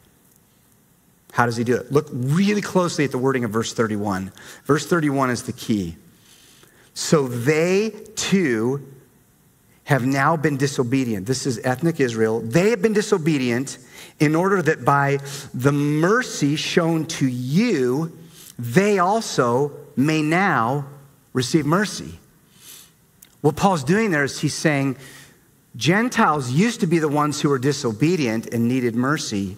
How 1.31 1.45
does 1.45 1.57
he 1.57 1.63
do 1.63 1.75
it? 1.75 1.91
Look 1.91 2.07
really 2.11 2.61
closely 2.61 3.05
at 3.05 3.11
the 3.11 3.17
wording 3.17 3.43
of 3.43 3.51
verse 3.51 3.73
31. 3.73 4.31
Verse 4.65 4.85
31 4.85 5.29
is 5.29 5.43
the 5.43 5.53
key. 5.53 5.95
So 6.93 7.27
they 7.27 7.91
too 8.15 8.85
have 9.85 10.05
now 10.05 10.37
been 10.37 10.57
disobedient. 10.57 11.25
This 11.25 11.45
is 11.45 11.59
ethnic 11.63 11.99
Israel. 11.99 12.41
They 12.41 12.69
have 12.69 12.81
been 12.81 12.93
disobedient 12.93 13.77
in 14.19 14.35
order 14.35 14.61
that 14.61 14.85
by 14.85 15.19
the 15.53 15.71
mercy 15.71 16.55
shown 16.55 17.05
to 17.07 17.27
you, 17.27 18.17
they 18.59 18.99
also 18.99 19.71
may 19.95 20.21
now 20.21 20.85
receive 21.33 21.65
mercy. 21.65 22.19
What 23.41 23.55
Paul's 23.55 23.83
doing 23.83 24.11
there 24.11 24.23
is 24.23 24.39
he's 24.39 24.53
saying 24.53 24.97
Gentiles 25.75 26.51
used 26.51 26.81
to 26.81 26.87
be 26.87 26.99
the 26.99 27.07
ones 27.07 27.41
who 27.41 27.49
were 27.49 27.59
disobedient 27.59 28.53
and 28.53 28.67
needed 28.67 28.95
mercy. 28.95 29.57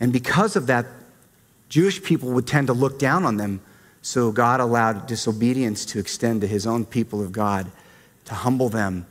And 0.00 0.12
because 0.12 0.56
of 0.56 0.66
that, 0.68 0.86
Jewish 1.68 2.02
people 2.02 2.30
would 2.30 2.46
tend 2.46 2.68
to 2.68 2.72
look 2.72 2.98
down 2.98 3.24
on 3.24 3.36
them 3.36 3.60
so 4.02 4.30
God 4.30 4.60
allowed 4.60 5.06
disobedience 5.06 5.84
to 5.86 5.98
extend 5.98 6.40
to 6.42 6.46
his 6.46 6.66
own 6.66 6.84
people 6.84 7.20
of 7.20 7.32
God, 7.32 7.70
to 8.26 8.34
humble 8.34 8.68
them, 8.68 9.04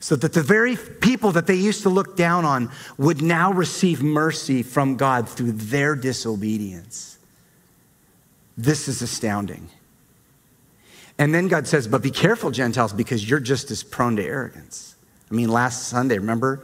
so 0.00 0.16
that 0.16 0.32
the 0.32 0.42
very 0.42 0.76
people 0.76 1.30
that 1.32 1.46
they 1.46 1.54
used 1.54 1.82
to 1.82 1.88
look 1.88 2.16
down 2.16 2.44
on 2.44 2.70
would 2.98 3.22
now 3.22 3.52
receive 3.52 4.02
mercy 4.02 4.64
from 4.64 4.96
God 4.96 5.28
through 5.28 5.52
their 5.52 5.94
disobedience. 5.94 7.18
This 8.58 8.88
is 8.88 9.00
astounding. 9.00 9.68
And 11.18 11.32
then 11.32 11.46
God 11.46 11.68
says, 11.68 11.86
But 11.86 12.02
be 12.02 12.10
careful, 12.10 12.50
Gentiles, 12.50 12.92
because 12.92 13.28
you're 13.28 13.38
just 13.38 13.70
as 13.70 13.84
prone 13.84 14.16
to 14.16 14.24
arrogance. 14.24 14.91
I 15.32 15.34
mean, 15.34 15.48
last 15.48 15.88
Sunday, 15.88 16.18
remember? 16.18 16.62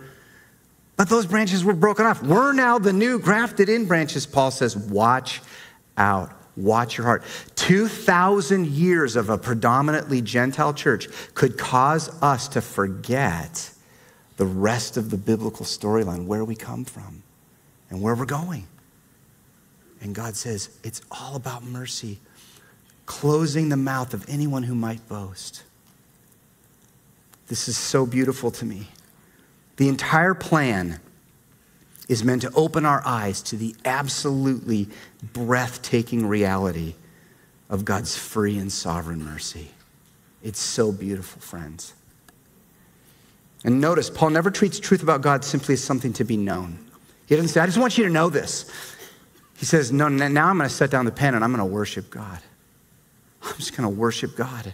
But 0.96 1.08
those 1.08 1.24
branches 1.24 1.64
were 1.64 1.72
broken 1.72 2.04
off. 2.04 2.22
We're 2.22 2.52
now 2.52 2.78
the 2.78 2.92
new 2.92 3.18
grafted 3.18 3.70
in 3.70 3.86
branches. 3.86 4.26
Paul 4.26 4.50
says, 4.50 4.76
Watch 4.76 5.40
out. 5.96 6.32
Watch 6.54 6.98
your 6.98 7.06
heart. 7.06 7.22
2,000 7.54 8.66
years 8.66 9.16
of 9.16 9.30
a 9.30 9.38
predominantly 9.38 10.20
Gentile 10.20 10.74
church 10.74 11.08
could 11.32 11.56
cause 11.56 12.10
us 12.20 12.48
to 12.48 12.60
forget 12.60 13.70
the 14.36 14.44
rest 14.44 14.96
of 14.96 15.10
the 15.10 15.16
biblical 15.16 15.64
storyline, 15.64 16.26
where 16.26 16.44
we 16.44 16.54
come 16.54 16.84
from 16.84 17.22
and 17.88 18.02
where 18.02 18.14
we're 18.14 18.26
going. 18.26 18.66
And 20.02 20.14
God 20.14 20.36
says, 20.36 20.68
it's 20.84 21.00
all 21.10 21.36
about 21.36 21.64
mercy, 21.64 22.18
closing 23.06 23.68
the 23.68 23.76
mouth 23.76 24.12
of 24.12 24.28
anyone 24.28 24.64
who 24.64 24.74
might 24.74 25.08
boast. 25.08 25.62
This 27.48 27.68
is 27.68 27.76
so 27.76 28.06
beautiful 28.06 28.50
to 28.52 28.64
me. 28.64 28.88
The 29.76 29.88
entire 29.88 30.34
plan 30.34 31.00
is 32.08 32.24
meant 32.24 32.42
to 32.42 32.52
open 32.54 32.84
our 32.84 33.02
eyes 33.06 33.42
to 33.42 33.56
the 33.56 33.74
absolutely 33.84 34.88
breathtaking 35.32 36.26
reality 36.26 36.94
of 37.68 37.84
God's 37.84 38.16
free 38.16 38.58
and 38.58 38.72
sovereign 38.72 39.22
mercy. 39.22 39.68
It's 40.42 40.60
so 40.60 40.92
beautiful, 40.92 41.40
friends. 41.40 41.94
And 43.64 43.80
notice, 43.80 44.08
Paul 44.08 44.30
never 44.30 44.50
treats 44.50 44.78
truth 44.78 45.02
about 45.02 45.20
God 45.20 45.44
simply 45.44 45.74
as 45.74 45.82
something 45.82 46.12
to 46.14 46.24
be 46.24 46.36
known. 46.36 46.78
He 47.26 47.34
doesn't 47.34 47.48
say, 47.48 47.60
I 47.60 47.66
just 47.66 47.78
want 47.78 47.98
you 47.98 48.04
to 48.04 48.10
know 48.10 48.30
this. 48.30 48.70
He 49.58 49.66
says, 49.66 49.92
No, 49.92 50.08
now 50.08 50.48
I'm 50.48 50.56
going 50.56 50.68
to 50.68 50.74
set 50.74 50.90
down 50.90 51.04
the 51.04 51.12
pen 51.12 51.34
and 51.34 51.44
I'm 51.44 51.52
going 51.52 51.66
to 51.66 51.74
worship 51.74 52.08
God. 52.08 52.38
I'm 53.42 53.56
just 53.56 53.76
going 53.76 53.88
to 53.88 53.94
worship 53.94 54.36
God. 54.36 54.72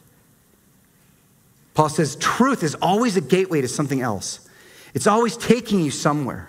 Paul 1.75 1.89
says, 1.89 2.17
Truth 2.17 2.63
is 2.63 2.75
always 2.77 3.17
a 3.17 3.21
gateway 3.21 3.61
to 3.61 3.69
something 3.69 4.01
else, 4.01 4.49
it's 4.95 5.07
always 5.07 5.37
taking 5.37 5.81
you 5.81 5.91
somewhere. 5.91 6.49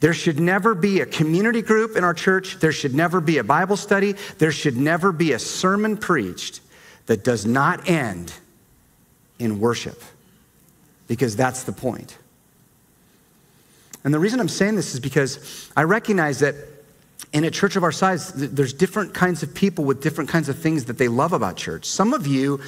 There 0.00 0.14
should 0.14 0.38
never 0.38 0.76
be 0.76 1.00
a 1.00 1.06
community 1.06 1.60
group 1.60 1.96
in 1.96 2.04
our 2.04 2.14
church. 2.14 2.60
There 2.60 2.70
should 2.70 2.94
never 2.94 3.20
be 3.20 3.38
a 3.38 3.44
Bible 3.44 3.76
study. 3.76 4.14
There 4.38 4.52
should 4.52 4.76
never 4.76 5.10
be 5.10 5.32
a 5.32 5.40
sermon 5.40 5.96
preached 5.96 6.60
that 7.06 7.24
does 7.24 7.44
not 7.44 7.88
end 7.88 8.32
in 9.40 9.58
worship, 9.58 10.00
because 11.08 11.34
that's 11.34 11.64
the 11.64 11.72
point. 11.72 12.16
And 14.04 14.14
the 14.14 14.18
reason 14.18 14.38
I'm 14.40 14.48
saying 14.48 14.76
this 14.76 14.94
is 14.94 15.00
because 15.00 15.70
I 15.76 15.82
recognize 15.82 16.38
that 16.40 16.54
in 17.32 17.44
a 17.44 17.50
church 17.50 17.76
of 17.76 17.82
our 17.82 17.92
size, 17.92 18.32
there's 18.32 18.72
different 18.72 19.14
kinds 19.14 19.42
of 19.42 19.54
people 19.54 19.84
with 19.84 20.02
different 20.02 20.30
kinds 20.30 20.48
of 20.48 20.58
things 20.58 20.84
that 20.86 20.98
they 20.98 21.08
love 21.08 21.32
about 21.32 21.56
church. 21.56 21.84
Some 21.84 22.14
of 22.14 22.26
you, 22.26 22.60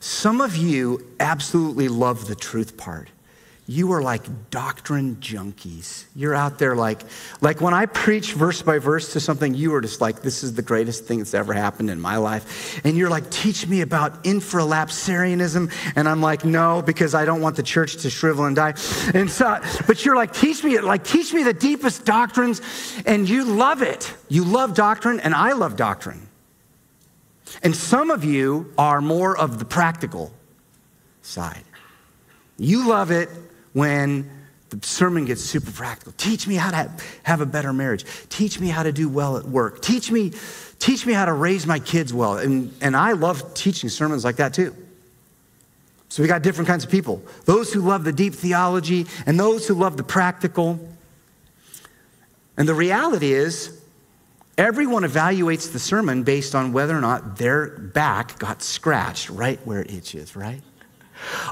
some 0.00 0.40
of 0.40 0.56
you 0.56 1.04
absolutely 1.20 1.88
love 1.88 2.28
the 2.28 2.34
truth 2.34 2.76
part 2.76 3.10
you 3.70 3.92
are 3.92 4.00
like 4.00 4.22
doctrine 4.48 5.16
junkies. 5.16 6.06
You're 6.16 6.34
out 6.34 6.58
there 6.58 6.74
like, 6.74 7.02
like 7.42 7.60
when 7.60 7.74
I 7.74 7.84
preach 7.84 8.32
verse 8.32 8.62
by 8.62 8.78
verse 8.78 9.12
to 9.12 9.20
something, 9.20 9.52
you 9.54 9.74
are 9.74 9.82
just 9.82 10.00
like, 10.00 10.22
this 10.22 10.42
is 10.42 10.54
the 10.54 10.62
greatest 10.62 11.04
thing 11.04 11.18
that's 11.18 11.34
ever 11.34 11.52
happened 11.52 11.90
in 11.90 12.00
my 12.00 12.16
life. 12.16 12.80
And 12.86 12.96
you're 12.96 13.10
like, 13.10 13.30
teach 13.30 13.66
me 13.66 13.82
about 13.82 14.24
infralapsarianism. 14.24 15.70
And 15.96 16.08
I'm 16.08 16.22
like, 16.22 16.46
no, 16.46 16.80
because 16.80 17.14
I 17.14 17.26
don't 17.26 17.42
want 17.42 17.56
the 17.56 17.62
church 17.62 17.96
to 17.98 18.10
shrivel 18.10 18.46
and 18.46 18.56
die. 18.56 18.72
And 19.12 19.30
so, 19.30 19.60
but 19.86 20.02
you're 20.02 20.16
like, 20.16 20.32
teach 20.32 20.64
me, 20.64 20.80
like, 20.80 21.04
teach 21.04 21.34
me 21.34 21.42
the 21.42 21.52
deepest 21.52 22.06
doctrines. 22.06 22.62
And 23.04 23.28
you 23.28 23.44
love 23.44 23.82
it. 23.82 24.14
You 24.30 24.44
love 24.44 24.74
doctrine, 24.74 25.20
and 25.20 25.34
I 25.34 25.52
love 25.52 25.76
doctrine. 25.76 26.27
And 27.62 27.74
some 27.74 28.10
of 28.10 28.24
you 28.24 28.72
are 28.76 29.00
more 29.00 29.36
of 29.36 29.58
the 29.58 29.64
practical 29.64 30.32
side. 31.22 31.64
You 32.58 32.88
love 32.88 33.10
it 33.10 33.28
when 33.72 34.30
the 34.70 34.84
sermon 34.86 35.24
gets 35.24 35.42
super 35.42 35.70
practical. 35.70 36.12
Teach 36.16 36.46
me 36.46 36.56
how 36.56 36.70
to 36.70 36.90
have 37.22 37.40
a 37.40 37.46
better 37.46 37.72
marriage. 37.72 38.04
Teach 38.28 38.60
me 38.60 38.68
how 38.68 38.82
to 38.82 38.92
do 38.92 39.08
well 39.08 39.36
at 39.36 39.44
work. 39.44 39.80
Teach 39.80 40.10
me, 40.10 40.32
teach 40.78 41.06
me 41.06 41.12
how 41.12 41.24
to 41.24 41.32
raise 41.32 41.66
my 41.66 41.78
kids 41.78 42.12
well. 42.12 42.38
And, 42.38 42.74
and 42.80 42.96
I 42.96 43.12
love 43.12 43.54
teaching 43.54 43.88
sermons 43.88 44.24
like 44.24 44.36
that 44.36 44.52
too. 44.52 44.74
So 46.10 46.22
we 46.22 46.28
got 46.28 46.42
different 46.42 46.68
kinds 46.68 46.84
of 46.84 46.90
people 46.90 47.22
those 47.44 47.72
who 47.72 47.80
love 47.80 48.04
the 48.04 48.12
deep 48.12 48.34
theology 48.34 49.06
and 49.26 49.38
those 49.38 49.66
who 49.68 49.74
love 49.74 49.96
the 49.96 50.02
practical. 50.02 50.78
And 52.56 52.68
the 52.68 52.74
reality 52.74 53.32
is, 53.32 53.77
everyone 54.58 55.04
evaluates 55.04 55.72
the 55.72 55.78
sermon 55.78 56.24
based 56.24 56.54
on 56.54 56.72
whether 56.72 56.96
or 56.96 57.00
not 57.00 57.36
their 57.36 57.68
back 57.68 58.38
got 58.38 58.62
scratched 58.62 59.30
right 59.30 59.58
where 59.64 59.80
it 59.80 59.90
itches, 59.90 60.36
right? 60.36 60.60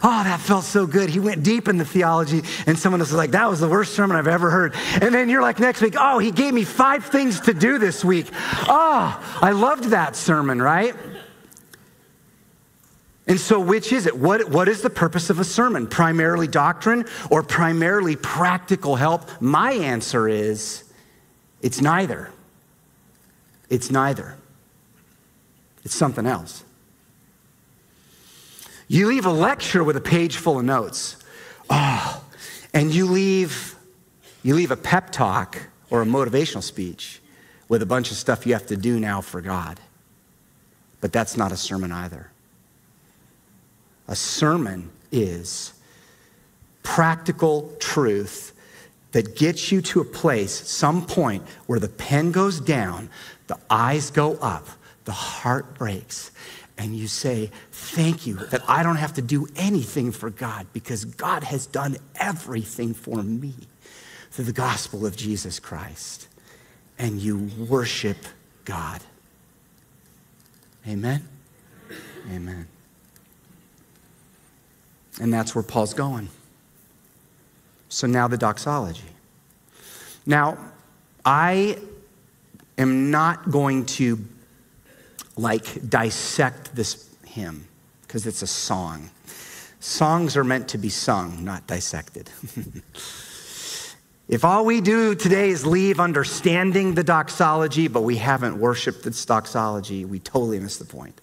Oh, 0.03 0.23
that 0.23 0.41
felt 0.41 0.65
so 0.65 0.87
good. 0.87 1.11
He 1.11 1.19
went 1.19 1.43
deep 1.43 1.69
in 1.69 1.77
the 1.77 1.85
theology, 1.85 2.43
and 2.67 2.79
someone 2.79 3.01
else 3.01 3.11
was 3.11 3.19
like, 3.19 3.33
That 3.33 3.49
was 3.49 3.61
the 3.61 3.69
worst 3.69 3.95
sermon 3.95 4.17
I've 4.17 4.29
ever 4.29 4.51
heard. 4.51 4.75
And 5.01 5.13
then 5.15 5.29
you're 5.29 5.43
like, 5.43 5.59
Next 5.59 5.81
week, 5.81 5.95
oh, 5.99 6.19
he 6.19 6.31
gave 6.31 6.55
me 6.55 6.65
five 6.65 7.05
things 7.05 7.41
to 7.41 7.55
do 7.55 7.79
this 7.79 8.05
week. 8.05 8.27
Oh, 8.69 9.39
I 9.43 9.51
loved 9.53 9.85
that 9.85 10.15
sermon, 10.15 10.63
right? 10.63 10.95
And 13.27 13.41
so, 13.41 13.59
which 13.59 13.93
is 13.93 14.07
it? 14.07 14.17
What, 14.17 14.51
what 14.51 14.69
is 14.69 14.83
the 14.83 14.91
purpose 14.91 15.31
of 15.31 15.41
a 15.41 15.45
sermon? 15.45 15.89
Primarily 15.89 16.47
doctrine 16.47 17.05
or 17.29 17.43
primarily 17.43 18.15
practical 18.15 18.95
help? 18.95 19.29
My 19.41 19.73
answer 19.73 20.29
is 20.29 20.85
it's 21.61 21.81
neither. 21.81 22.31
It's 23.69 23.91
neither. 23.91 24.37
It's 25.85 25.95
something 25.95 26.27
else. 26.27 26.65
You 28.89 29.07
leave 29.09 29.27
a 29.27 29.33
lecture 29.33 29.83
with 29.83 29.97
a 29.97 30.01
page 30.01 30.37
full 30.37 30.59
of 30.59 30.65
notes. 30.65 31.17
Oh, 31.69 32.25
and 32.73 32.95
you 32.95 33.07
leave 33.07 33.75
You 34.43 34.55
leave 34.55 34.71
a 34.71 34.77
pep 34.77 35.11
talk 35.11 35.59
or 35.91 36.03
a 36.03 36.05
motivational 36.05 36.63
speech 36.63 37.21
with 37.69 37.83
a 37.83 37.87
bunch 37.87 38.13
of 38.13 38.17
stuff 38.17 38.47
you 38.47 38.53
have 38.53 38.67
to 38.67 38.77
do 38.77 39.01
now 39.01 39.21
for 39.21 39.41
God. 39.41 39.81
But 41.01 41.13
that's 41.13 41.37
not 41.37 41.51
a 41.51 41.57
sermon 41.57 41.91
either. 41.91 42.31
A 44.07 44.15
sermon 44.15 44.91
is 45.11 45.73
practical 46.85 47.75
truth 47.81 48.53
that 49.11 49.35
gets 49.35 49.73
you 49.73 49.83
to 49.83 50.01
a 50.01 50.05
place, 50.05 50.53
some 50.53 51.05
point, 51.05 51.43
where 51.67 51.81
the 51.81 51.89
pen 51.89 52.31
goes 52.31 52.61
down, 52.61 53.09
the 53.47 53.59
eyes 53.71 54.11
go 54.11 54.35
up, 54.37 54.67
the 55.05 55.13
heart 55.13 55.75
breaks, 55.75 56.31
and 56.79 56.97
you 56.97 57.09
say, 57.09 57.51
Thank 57.73 58.27
you 58.27 58.35
that 58.37 58.63
I 58.69 58.83
don't 58.83 58.97
have 58.97 59.15
to 59.15 59.23
do 59.23 59.47
anything 59.57 60.13
for 60.13 60.31
God 60.31 60.67
because 60.73 61.05
God 61.05 61.45
has 61.45 61.67
done 61.67 61.97
everything 62.17 62.95
for 62.95 63.23
me 63.23 63.55
through 64.31 64.47
the 64.47 64.53
gospel 64.53 65.07
of 65.07 65.17
Jesus 65.17 65.59
Christ. 65.59 66.29
And 66.99 67.21
you 67.21 67.51
worship 67.69 68.19
God. 68.65 69.03
Amen? 70.87 71.27
Amen. 72.33 72.67
And 75.21 75.33
that's 75.33 75.55
where 75.55 75.63
Paul's 75.63 75.95
going. 75.95 76.29
So 77.89 78.07
now 78.07 78.29
the 78.29 78.37
doxology. 78.37 79.03
Now, 80.27 80.59
I 81.25 81.79
am 82.79 83.11
not 83.11 83.51
going 83.51 83.87
to 83.87 84.19
like 85.37 85.89
dissect 85.89 86.75
this 86.75 87.09
hymn 87.27 87.67
because 88.03 88.27
it's 88.27 88.43
a 88.43 88.47
song. 88.47 89.11
Songs 89.81 90.37
are 90.37 90.45
meant 90.45 90.69
to 90.69 90.79
be 90.79 90.89
sung, 90.89 91.45
not 91.45 91.67
dissected. 91.67 92.31
if 94.29 94.45
all 94.45 94.65
we 94.65 94.81
do 94.81 95.15
today 95.15 95.51
is 95.51 95.67
leave 95.67 96.01
understanding 96.01 96.95
the 96.95 97.05
doxology, 97.05 97.89
but 97.89 98.03
we 98.03 98.17
haven't 98.17 98.59
worshiped 98.59 99.03
the 99.03 99.11
doxology, 99.27 100.05
we 100.05 100.19
totally 100.19 100.59
miss 100.59 100.79
the 100.79 100.85
point. 100.85 101.21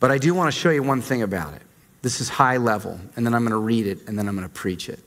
But 0.00 0.10
I 0.10 0.18
do 0.18 0.32
want 0.32 0.52
to 0.52 0.58
show 0.58 0.70
you 0.70 0.82
one 0.82 1.02
thing 1.02 1.22
about 1.22 1.54
it. 1.54 1.62
This 2.02 2.20
is 2.20 2.28
high 2.28 2.58
level, 2.58 2.98
and 3.16 3.26
then 3.26 3.34
I'm 3.34 3.42
going 3.42 3.50
to 3.50 3.56
read 3.56 3.86
it, 3.86 4.06
and 4.06 4.16
then 4.16 4.28
I'm 4.28 4.36
going 4.36 4.48
to 4.48 4.54
preach 4.54 4.88
it. 4.88 5.00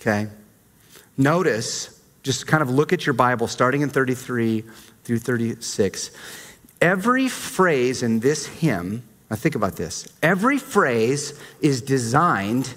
Okay? 0.00 0.28
Notice, 1.16 2.00
just 2.24 2.46
kind 2.46 2.62
of 2.62 2.70
look 2.70 2.92
at 2.92 3.06
your 3.06 3.12
Bible, 3.12 3.46
starting 3.46 3.82
in 3.82 3.90
33 3.90 4.64
through 5.04 5.18
36. 5.18 6.10
Every 6.80 7.28
phrase 7.28 8.02
in 8.02 8.18
this 8.20 8.46
hymn, 8.46 9.04
now 9.30 9.36
think 9.36 9.54
about 9.54 9.76
this, 9.76 10.08
every 10.22 10.58
phrase 10.58 11.38
is 11.60 11.80
designed 11.80 12.74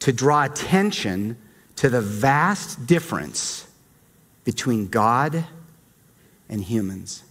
to 0.00 0.12
draw 0.12 0.44
attention 0.44 1.36
to 1.76 1.88
the 1.88 2.00
vast 2.00 2.86
difference 2.86 3.66
between 4.44 4.88
God 4.88 5.44
and 6.48 6.62
humans. 6.62 7.24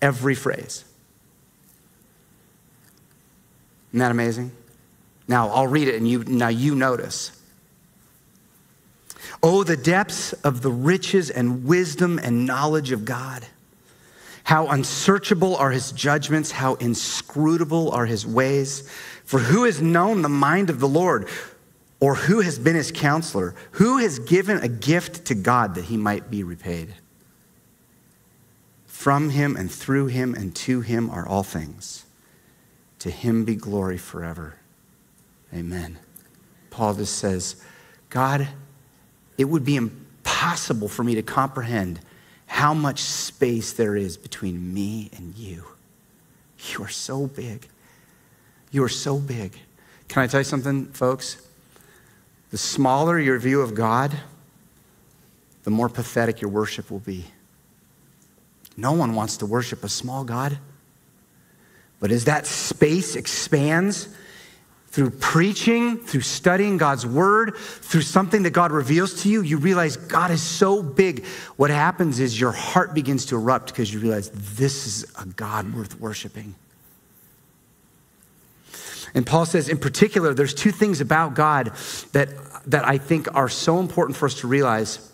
Every 0.00 0.34
phrase. 0.34 0.84
Isn't 3.90 4.00
that 4.00 4.10
amazing? 4.10 4.52
Now, 5.28 5.48
I'll 5.48 5.66
read 5.66 5.86
it 5.86 5.94
and 5.94 6.08
you, 6.08 6.24
now 6.24 6.48
you 6.48 6.74
notice. 6.74 7.41
Oh, 9.42 9.64
the 9.64 9.76
depths 9.76 10.32
of 10.34 10.62
the 10.62 10.70
riches 10.70 11.28
and 11.28 11.64
wisdom 11.64 12.18
and 12.18 12.46
knowledge 12.46 12.92
of 12.92 13.04
God. 13.04 13.44
How 14.44 14.68
unsearchable 14.68 15.56
are 15.56 15.70
his 15.70 15.92
judgments, 15.92 16.50
how 16.50 16.74
inscrutable 16.74 17.90
are 17.90 18.06
his 18.06 18.26
ways. 18.26 18.88
For 19.24 19.38
who 19.38 19.64
has 19.64 19.80
known 19.80 20.22
the 20.22 20.28
mind 20.28 20.70
of 20.70 20.80
the 20.80 20.88
Lord? 20.88 21.28
Or 22.00 22.16
who 22.16 22.40
has 22.40 22.58
been 22.58 22.74
his 22.74 22.90
counselor? 22.90 23.54
Who 23.72 23.98
has 23.98 24.18
given 24.18 24.58
a 24.58 24.68
gift 24.68 25.26
to 25.26 25.34
God 25.34 25.76
that 25.76 25.84
he 25.84 25.96
might 25.96 26.30
be 26.30 26.42
repaid? 26.42 26.94
From 28.86 29.30
him 29.30 29.56
and 29.56 29.70
through 29.70 30.06
him 30.06 30.34
and 30.34 30.54
to 30.56 30.80
him 30.80 31.10
are 31.10 31.26
all 31.26 31.42
things. 31.42 32.04
To 33.00 33.10
him 33.10 33.44
be 33.44 33.56
glory 33.56 33.98
forever. 33.98 34.54
Amen. 35.52 35.98
Paul 36.70 36.94
just 36.94 37.16
says, 37.16 37.62
God, 38.10 38.48
it 39.42 39.48
would 39.48 39.64
be 39.64 39.74
impossible 39.74 40.86
for 40.86 41.02
me 41.02 41.16
to 41.16 41.22
comprehend 41.22 41.98
how 42.46 42.72
much 42.72 43.00
space 43.00 43.72
there 43.72 43.96
is 43.96 44.16
between 44.16 44.72
me 44.72 45.10
and 45.16 45.34
you. 45.34 45.64
You 46.70 46.84
are 46.84 46.88
so 46.88 47.26
big. 47.26 47.66
You 48.70 48.84
are 48.84 48.88
so 48.88 49.18
big. 49.18 49.58
Can 50.06 50.22
I 50.22 50.28
tell 50.28 50.38
you 50.38 50.44
something, 50.44 50.86
folks? 50.92 51.44
The 52.52 52.56
smaller 52.56 53.18
your 53.18 53.36
view 53.40 53.62
of 53.62 53.74
God, 53.74 54.16
the 55.64 55.70
more 55.70 55.88
pathetic 55.88 56.40
your 56.40 56.50
worship 56.52 56.88
will 56.88 57.00
be. 57.00 57.24
No 58.76 58.92
one 58.92 59.16
wants 59.16 59.38
to 59.38 59.46
worship 59.46 59.82
a 59.82 59.88
small 59.88 60.22
God. 60.22 60.56
But 61.98 62.12
as 62.12 62.26
that 62.26 62.46
space 62.46 63.16
expands 63.16 64.06
through 64.92 65.08
preaching, 65.08 65.96
through 65.96 66.20
studying 66.20 66.76
God's 66.76 67.06
word, 67.06 67.56
through 67.56 68.02
something 68.02 68.42
that 68.42 68.50
God 68.50 68.72
reveals 68.72 69.22
to 69.22 69.30
you, 69.30 69.40
you 69.40 69.56
realize 69.56 69.96
God 69.96 70.30
is 70.30 70.42
so 70.42 70.82
big. 70.82 71.24
What 71.56 71.70
happens 71.70 72.20
is 72.20 72.38
your 72.38 72.52
heart 72.52 72.92
begins 72.94 73.24
to 73.26 73.36
erupt 73.36 73.68
because 73.68 73.92
you 73.92 74.00
realize 74.00 74.28
this 74.30 74.86
is 74.86 75.10
a 75.18 75.24
God 75.24 75.74
worth 75.74 75.98
worshiping. 75.98 76.54
And 79.14 79.26
Paul 79.26 79.46
says, 79.46 79.70
in 79.70 79.78
particular, 79.78 80.34
there's 80.34 80.54
two 80.54 80.70
things 80.70 81.00
about 81.00 81.34
God 81.34 81.72
that, 82.12 82.28
that 82.66 82.86
I 82.86 82.98
think 82.98 83.34
are 83.34 83.48
so 83.48 83.80
important 83.80 84.18
for 84.18 84.26
us 84.26 84.34
to 84.40 84.46
realize. 84.46 85.10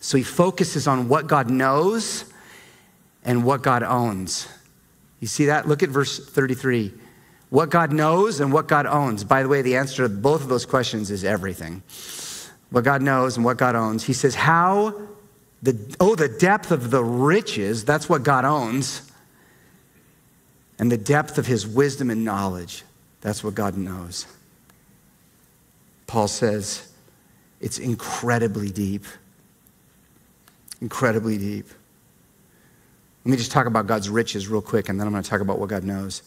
So 0.00 0.16
he 0.16 0.24
focuses 0.24 0.88
on 0.88 1.08
what 1.08 1.26
God 1.26 1.50
knows 1.50 2.24
and 3.24 3.44
what 3.44 3.62
God 3.62 3.82
owns. 3.82 4.48
You 5.20 5.28
see 5.28 5.46
that? 5.46 5.68
Look 5.68 5.82
at 5.82 5.90
verse 5.90 6.18
33. 6.18 6.94
What 7.52 7.68
God 7.68 7.92
knows 7.92 8.40
and 8.40 8.50
what 8.50 8.66
God 8.66 8.86
owns. 8.86 9.24
By 9.24 9.42
the 9.42 9.48
way, 9.50 9.60
the 9.60 9.76
answer 9.76 10.04
to 10.04 10.08
both 10.08 10.40
of 10.40 10.48
those 10.48 10.64
questions 10.64 11.10
is 11.10 11.22
everything. 11.22 11.82
What 12.70 12.82
God 12.82 13.02
knows 13.02 13.36
and 13.36 13.44
what 13.44 13.58
God 13.58 13.76
owns. 13.76 14.04
He 14.04 14.14
says, 14.14 14.34
How 14.34 15.02
the 15.62 15.76
oh, 16.00 16.14
the 16.14 16.30
depth 16.30 16.70
of 16.70 16.90
the 16.90 17.04
riches, 17.04 17.84
that's 17.84 18.08
what 18.08 18.22
God 18.22 18.46
owns. 18.46 19.12
And 20.78 20.90
the 20.90 20.96
depth 20.96 21.36
of 21.36 21.44
his 21.44 21.66
wisdom 21.66 22.08
and 22.08 22.24
knowledge, 22.24 22.84
that's 23.20 23.44
what 23.44 23.54
God 23.54 23.76
knows. 23.76 24.24
Paul 26.06 26.28
says, 26.28 26.90
it's 27.60 27.78
incredibly 27.78 28.70
deep. 28.70 29.04
Incredibly 30.80 31.36
deep. 31.36 31.66
Let 33.26 33.30
me 33.30 33.36
just 33.36 33.52
talk 33.52 33.66
about 33.66 33.86
God's 33.86 34.08
riches 34.08 34.48
real 34.48 34.62
quick, 34.62 34.88
and 34.88 34.98
then 34.98 35.06
I'm 35.06 35.12
going 35.12 35.22
to 35.22 35.28
talk 35.28 35.42
about 35.42 35.58
what 35.58 35.68
God 35.68 35.84
knows. 35.84 36.22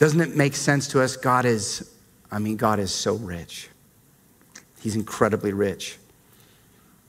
Doesn't 0.00 0.22
it 0.22 0.34
make 0.34 0.56
sense 0.56 0.88
to 0.88 1.02
us? 1.02 1.18
God 1.18 1.44
is, 1.44 1.94
I 2.32 2.38
mean, 2.38 2.56
God 2.56 2.78
is 2.78 2.90
so 2.90 3.16
rich. 3.16 3.68
He's 4.80 4.96
incredibly 4.96 5.52
rich. 5.52 5.98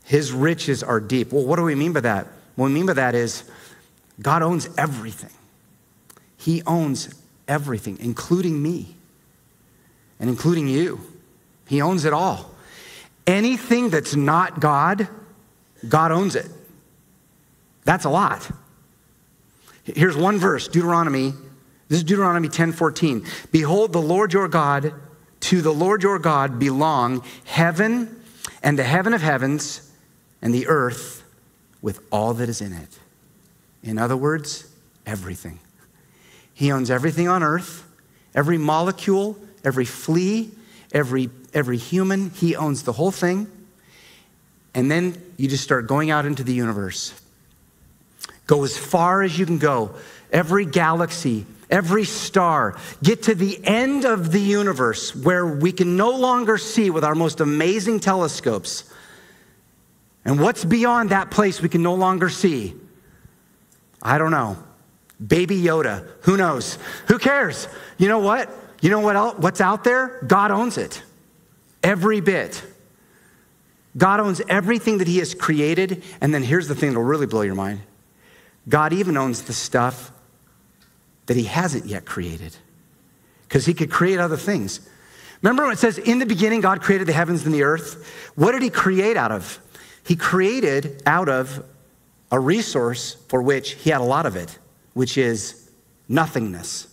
His 0.03 0.33
riches 0.33 0.83
are 0.83 0.99
deep. 0.99 1.31
Well, 1.31 1.45
what 1.45 1.55
do 1.55 1.63
we 1.63 1.73
mean 1.73 1.93
by 1.93 2.01
that? 2.01 2.27
What 2.55 2.65
we 2.65 2.73
mean 2.73 2.85
by 2.85 2.93
that 2.93 3.15
is 3.15 3.49
God 4.21 4.43
owns 4.43 4.67
everything. 4.77 5.31
He 6.35 6.63
owns 6.63 7.15
everything, 7.47 7.97
including 8.01 8.61
me 8.61 8.93
and 10.19 10.29
including 10.29 10.67
you. 10.67 10.99
He 11.69 11.81
owns 11.81 12.03
it 12.03 12.11
all. 12.11 12.53
Anything 13.25 13.89
that's 13.89 14.17
not 14.17 14.59
God, 14.59 15.07
God 15.87 16.11
owns 16.11 16.35
it. 16.35 16.47
That's 17.85 18.03
a 18.03 18.09
lot. 18.09 18.51
Here's 19.85 20.17
one 20.17 20.39
verse, 20.39 20.67
Deuteronomy. 20.67 21.33
This 21.91 21.97
is 21.97 22.03
Deuteronomy 22.05 22.47
10:14. 22.47 23.25
Behold, 23.51 23.91
the 23.91 24.01
Lord 24.01 24.31
your 24.31 24.47
God, 24.47 24.93
to 25.41 25.61
the 25.61 25.73
Lord 25.73 26.03
your 26.03 26.19
God 26.19 26.57
belong 26.57 27.21
heaven 27.43 28.23
and 28.63 28.79
the 28.79 28.85
heaven 28.85 29.13
of 29.13 29.21
heavens 29.21 29.91
and 30.41 30.53
the 30.53 30.67
earth 30.67 31.23
with 31.81 31.99
all 32.09 32.33
that 32.35 32.47
is 32.47 32.61
in 32.61 32.71
it. 32.71 32.97
In 33.83 33.97
other 33.97 34.15
words, 34.15 34.69
everything. 35.05 35.59
He 36.53 36.71
owns 36.71 36.89
everything 36.89 37.27
on 37.27 37.43
earth, 37.43 37.83
every 38.33 38.57
molecule, 38.57 39.37
every 39.65 39.83
flea, 39.83 40.49
every, 40.93 41.29
every 41.53 41.77
human. 41.77 42.29
He 42.29 42.55
owns 42.55 42.83
the 42.83 42.93
whole 42.93 43.11
thing. 43.11 43.47
And 44.73 44.89
then 44.89 45.21
you 45.35 45.49
just 45.49 45.65
start 45.65 45.87
going 45.87 46.09
out 46.09 46.25
into 46.25 46.45
the 46.45 46.53
universe. 46.53 47.13
Go 48.47 48.63
as 48.63 48.77
far 48.77 49.23
as 49.23 49.37
you 49.37 49.45
can 49.45 49.57
go. 49.57 49.93
Every 50.31 50.65
galaxy, 50.65 51.45
every 51.71 52.03
star. 52.03 52.77
Get 53.01 53.23
to 53.23 53.35
the 53.35 53.59
end 53.65 54.05
of 54.05 54.31
the 54.31 54.41
universe 54.41 55.15
where 55.15 55.45
we 55.45 55.71
can 55.71 55.97
no 55.97 56.11
longer 56.11 56.57
see 56.57 56.89
with 56.89 57.03
our 57.03 57.15
most 57.15 57.39
amazing 57.39 58.01
telescopes. 58.01 58.83
And 60.25 60.39
what's 60.39 60.63
beyond 60.63 61.09
that 61.09 61.31
place 61.31 61.61
we 61.61 61.69
can 61.69 61.81
no 61.81 61.95
longer 61.95 62.29
see? 62.29 62.75
I 64.01 64.17
don't 64.17 64.31
know. 64.31 64.57
Baby 65.25 65.61
Yoda. 65.61 66.07
Who 66.21 66.37
knows? 66.37 66.77
Who 67.07 67.17
cares? 67.17 67.67
You 67.97 68.07
know 68.07 68.19
what? 68.19 68.49
You 68.81 68.89
know 68.89 68.99
what 68.99 69.15
else, 69.15 69.37
what's 69.37 69.61
out 69.61 69.83
there? 69.83 70.19
God 70.25 70.51
owns 70.51 70.77
it. 70.77 71.01
Every 71.83 72.19
bit. 72.19 72.61
God 73.97 74.19
owns 74.19 74.41
everything 74.47 74.99
that 74.99 75.07
He 75.07 75.19
has 75.19 75.33
created. 75.33 76.03
And 76.19 76.33
then 76.33 76.43
here's 76.43 76.67
the 76.67 76.75
thing 76.75 76.89
that'll 76.89 77.03
really 77.03 77.27
blow 77.27 77.41
your 77.41 77.55
mind 77.55 77.81
God 78.67 78.93
even 78.93 79.17
owns 79.17 79.43
the 79.43 79.53
stuff 79.53 80.11
that 81.25 81.37
He 81.37 81.43
hasn't 81.43 81.85
yet 81.85 82.05
created, 82.05 82.55
because 83.47 83.65
He 83.65 83.73
could 83.73 83.91
create 83.91 84.19
other 84.19 84.37
things. 84.37 84.87
Remember 85.41 85.63
when 85.63 85.73
it 85.73 85.79
says, 85.79 85.97
In 85.97 86.19
the 86.19 86.25
beginning, 86.25 86.61
God 86.61 86.81
created 86.81 87.07
the 87.07 87.13
heavens 87.13 87.45
and 87.45 87.53
the 87.53 87.63
earth? 87.63 88.31
What 88.35 88.51
did 88.51 88.61
He 88.61 88.69
create 88.69 89.17
out 89.17 89.31
of? 89.31 89.59
He 90.03 90.15
created 90.15 91.01
out 91.05 91.29
of 91.29 91.63
a 92.31 92.39
resource 92.39 93.17
for 93.27 93.41
which 93.41 93.73
He 93.73 93.89
had 93.89 94.01
a 94.01 94.05
lot 94.05 94.25
of 94.25 94.35
it, 94.35 94.57
which 94.93 95.17
is 95.17 95.69
nothingness. 96.07 96.87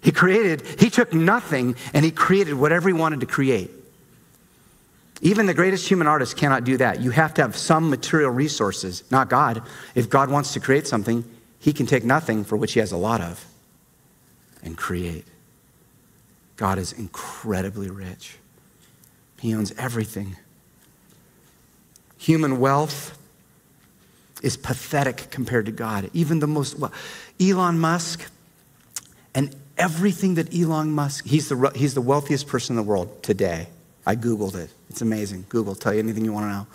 He 0.00 0.12
created, 0.12 0.62
He 0.78 0.90
took 0.90 1.12
nothing 1.12 1.76
and 1.92 2.04
He 2.04 2.10
created 2.10 2.54
whatever 2.54 2.88
He 2.88 2.92
wanted 2.92 3.20
to 3.20 3.26
create. 3.26 3.70
Even 5.20 5.46
the 5.46 5.54
greatest 5.54 5.88
human 5.88 6.06
artist 6.06 6.36
cannot 6.36 6.64
do 6.64 6.76
that. 6.76 7.00
You 7.00 7.10
have 7.10 7.32
to 7.34 7.42
have 7.42 7.56
some 7.56 7.88
material 7.88 8.30
resources, 8.30 9.04
not 9.10 9.30
God. 9.30 9.62
If 9.94 10.10
God 10.10 10.30
wants 10.30 10.52
to 10.52 10.60
create 10.60 10.86
something, 10.86 11.24
He 11.64 11.72
can 11.72 11.86
take 11.86 12.04
nothing 12.04 12.44
for 12.44 12.58
which 12.58 12.74
He 12.74 12.80
has 12.80 12.92
a 12.92 12.96
lot 12.98 13.22
of 13.22 13.42
and 14.62 14.76
create. 14.76 15.24
God 16.56 16.78
is 16.78 16.92
incredibly 16.92 17.88
rich, 17.88 18.36
He 19.40 19.54
owns 19.54 19.72
everything. 19.78 20.36
Human 22.18 22.60
wealth 22.60 23.18
is 24.42 24.58
pathetic 24.58 25.30
compared 25.30 25.64
to 25.64 25.72
God. 25.72 26.10
Even 26.12 26.40
the 26.40 26.46
most, 26.46 26.78
well, 26.78 26.92
Elon 27.40 27.78
Musk 27.78 28.30
and 29.34 29.56
everything 29.78 30.34
that 30.34 30.54
Elon 30.54 30.90
Musk, 30.90 31.24
he's 31.24 31.48
the, 31.48 31.72
he's 31.74 31.94
the 31.94 32.02
wealthiest 32.02 32.46
person 32.46 32.74
in 32.74 32.76
the 32.76 32.82
world 32.82 33.22
today. 33.22 33.68
I 34.06 34.16
Googled 34.16 34.54
it. 34.54 34.70
It's 34.90 35.00
amazing. 35.00 35.46
Google, 35.48 35.74
tell 35.74 35.94
you 35.94 35.98
anything 35.98 36.26
you 36.26 36.32
want 36.32 36.44
to 36.44 36.50
know. 36.50 36.66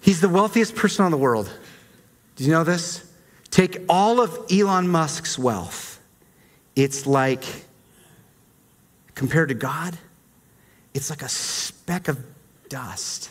He's 0.00 0.20
the 0.20 0.28
wealthiest 0.28 0.76
person 0.76 1.04
in 1.04 1.10
the 1.10 1.18
world. 1.18 1.50
Do 2.36 2.44
you 2.44 2.52
know 2.52 2.62
this? 2.64 3.05
Take 3.56 3.80
all 3.88 4.20
of 4.20 4.38
Elon 4.52 4.86
Musk's 4.86 5.38
wealth. 5.38 5.98
It's 6.74 7.06
like, 7.06 7.42
compared 9.14 9.48
to 9.48 9.54
God, 9.54 9.96
it's 10.92 11.08
like 11.08 11.22
a 11.22 11.28
speck 11.30 12.08
of 12.08 12.22
dust 12.68 13.30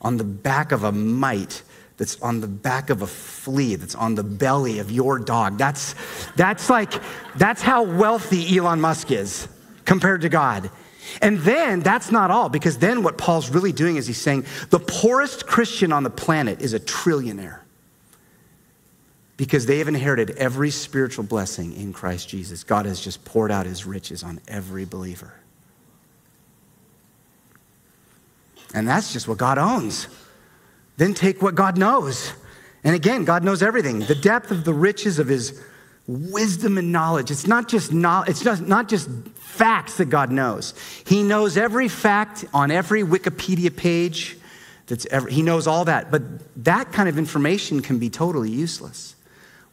on 0.00 0.16
the 0.16 0.24
back 0.24 0.72
of 0.72 0.82
a 0.82 0.92
mite 0.92 1.62
that's 1.98 2.18
on 2.22 2.40
the 2.40 2.46
back 2.46 2.88
of 2.88 3.02
a 3.02 3.06
flea 3.06 3.74
that's 3.74 3.94
on 3.94 4.14
the 4.14 4.22
belly 4.22 4.78
of 4.78 4.90
your 4.90 5.18
dog. 5.18 5.58
That's, 5.58 5.94
that's 6.36 6.70
like, 6.70 6.94
that's 7.34 7.60
how 7.60 7.82
wealthy 7.82 8.56
Elon 8.56 8.80
Musk 8.80 9.10
is 9.10 9.46
compared 9.84 10.22
to 10.22 10.30
God. 10.30 10.70
And 11.20 11.36
then 11.40 11.80
that's 11.80 12.10
not 12.10 12.30
all, 12.30 12.48
because 12.48 12.78
then 12.78 13.02
what 13.02 13.18
Paul's 13.18 13.50
really 13.50 13.72
doing 13.72 13.96
is 13.96 14.06
he's 14.06 14.22
saying 14.22 14.46
the 14.70 14.80
poorest 14.80 15.46
Christian 15.46 15.92
on 15.92 16.02
the 16.02 16.08
planet 16.08 16.62
is 16.62 16.72
a 16.72 16.80
trillionaire 16.80 17.58
because 19.36 19.66
they 19.66 19.78
have 19.78 19.88
inherited 19.88 20.30
every 20.30 20.70
spiritual 20.70 21.24
blessing 21.24 21.74
in 21.74 21.92
Christ 21.92 22.28
Jesus. 22.28 22.64
God 22.64 22.86
has 22.86 23.00
just 23.00 23.24
poured 23.24 23.50
out 23.50 23.66
his 23.66 23.84
riches 23.84 24.22
on 24.22 24.40
every 24.48 24.84
believer. 24.84 25.34
And 28.74 28.88
that's 28.88 29.12
just 29.12 29.28
what 29.28 29.38
God 29.38 29.58
owns. 29.58 30.08
Then 30.96 31.14
take 31.14 31.42
what 31.42 31.54
God 31.54 31.76
knows. 31.76 32.32
And 32.82 32.94
again, 32.94 33.24
God 33.24 33.44
knows 33.44 33.62
everything. 33.62 34.00
The 34.00 34.14
depth 34.14 34.50
of 34.50 34.64
the 34.64 34.72
riches 34.72 35.18
of 35.18 35.28
his 35.28 35.60
wisdom 36.06 36.78
and 36.78 36.92
knowledge. 36.92 37.30
It's 37.30 37.46
not 37.46 37.68
just 37.68 37.92
knowledge, 37.92 38.30
it's 38.30 38.42
just 38.42 38.62
not 38.62 38.88
just 38.88 39.08
facts 39.34 39.96
that 39.96 40.06
God 40.06 40.30
knows. 40.30 40.72
He 41.04 41.22
knows 41.22 41.56
every 41.56 41.88
fact 41.88 42.44
on 42.54 42.70
every 42.70 43.02
Wikipedia 43.02 43.74
page. 43.74 44.38
That's 44.86 45.04
ever, 45.06 45.28
he 45.28 45.42
knows 45.42 45.66
all 45.66 45.84
that, 45.86 46.12
but 46.12 46.22
that 46.64 46.92
kind 46.92 47.08
of 47.08 47.18
information 47.18 47.82
can 47.82 47.98
be 47.98 48.08
totally 48.08 48.50
useless. 48.50 49.15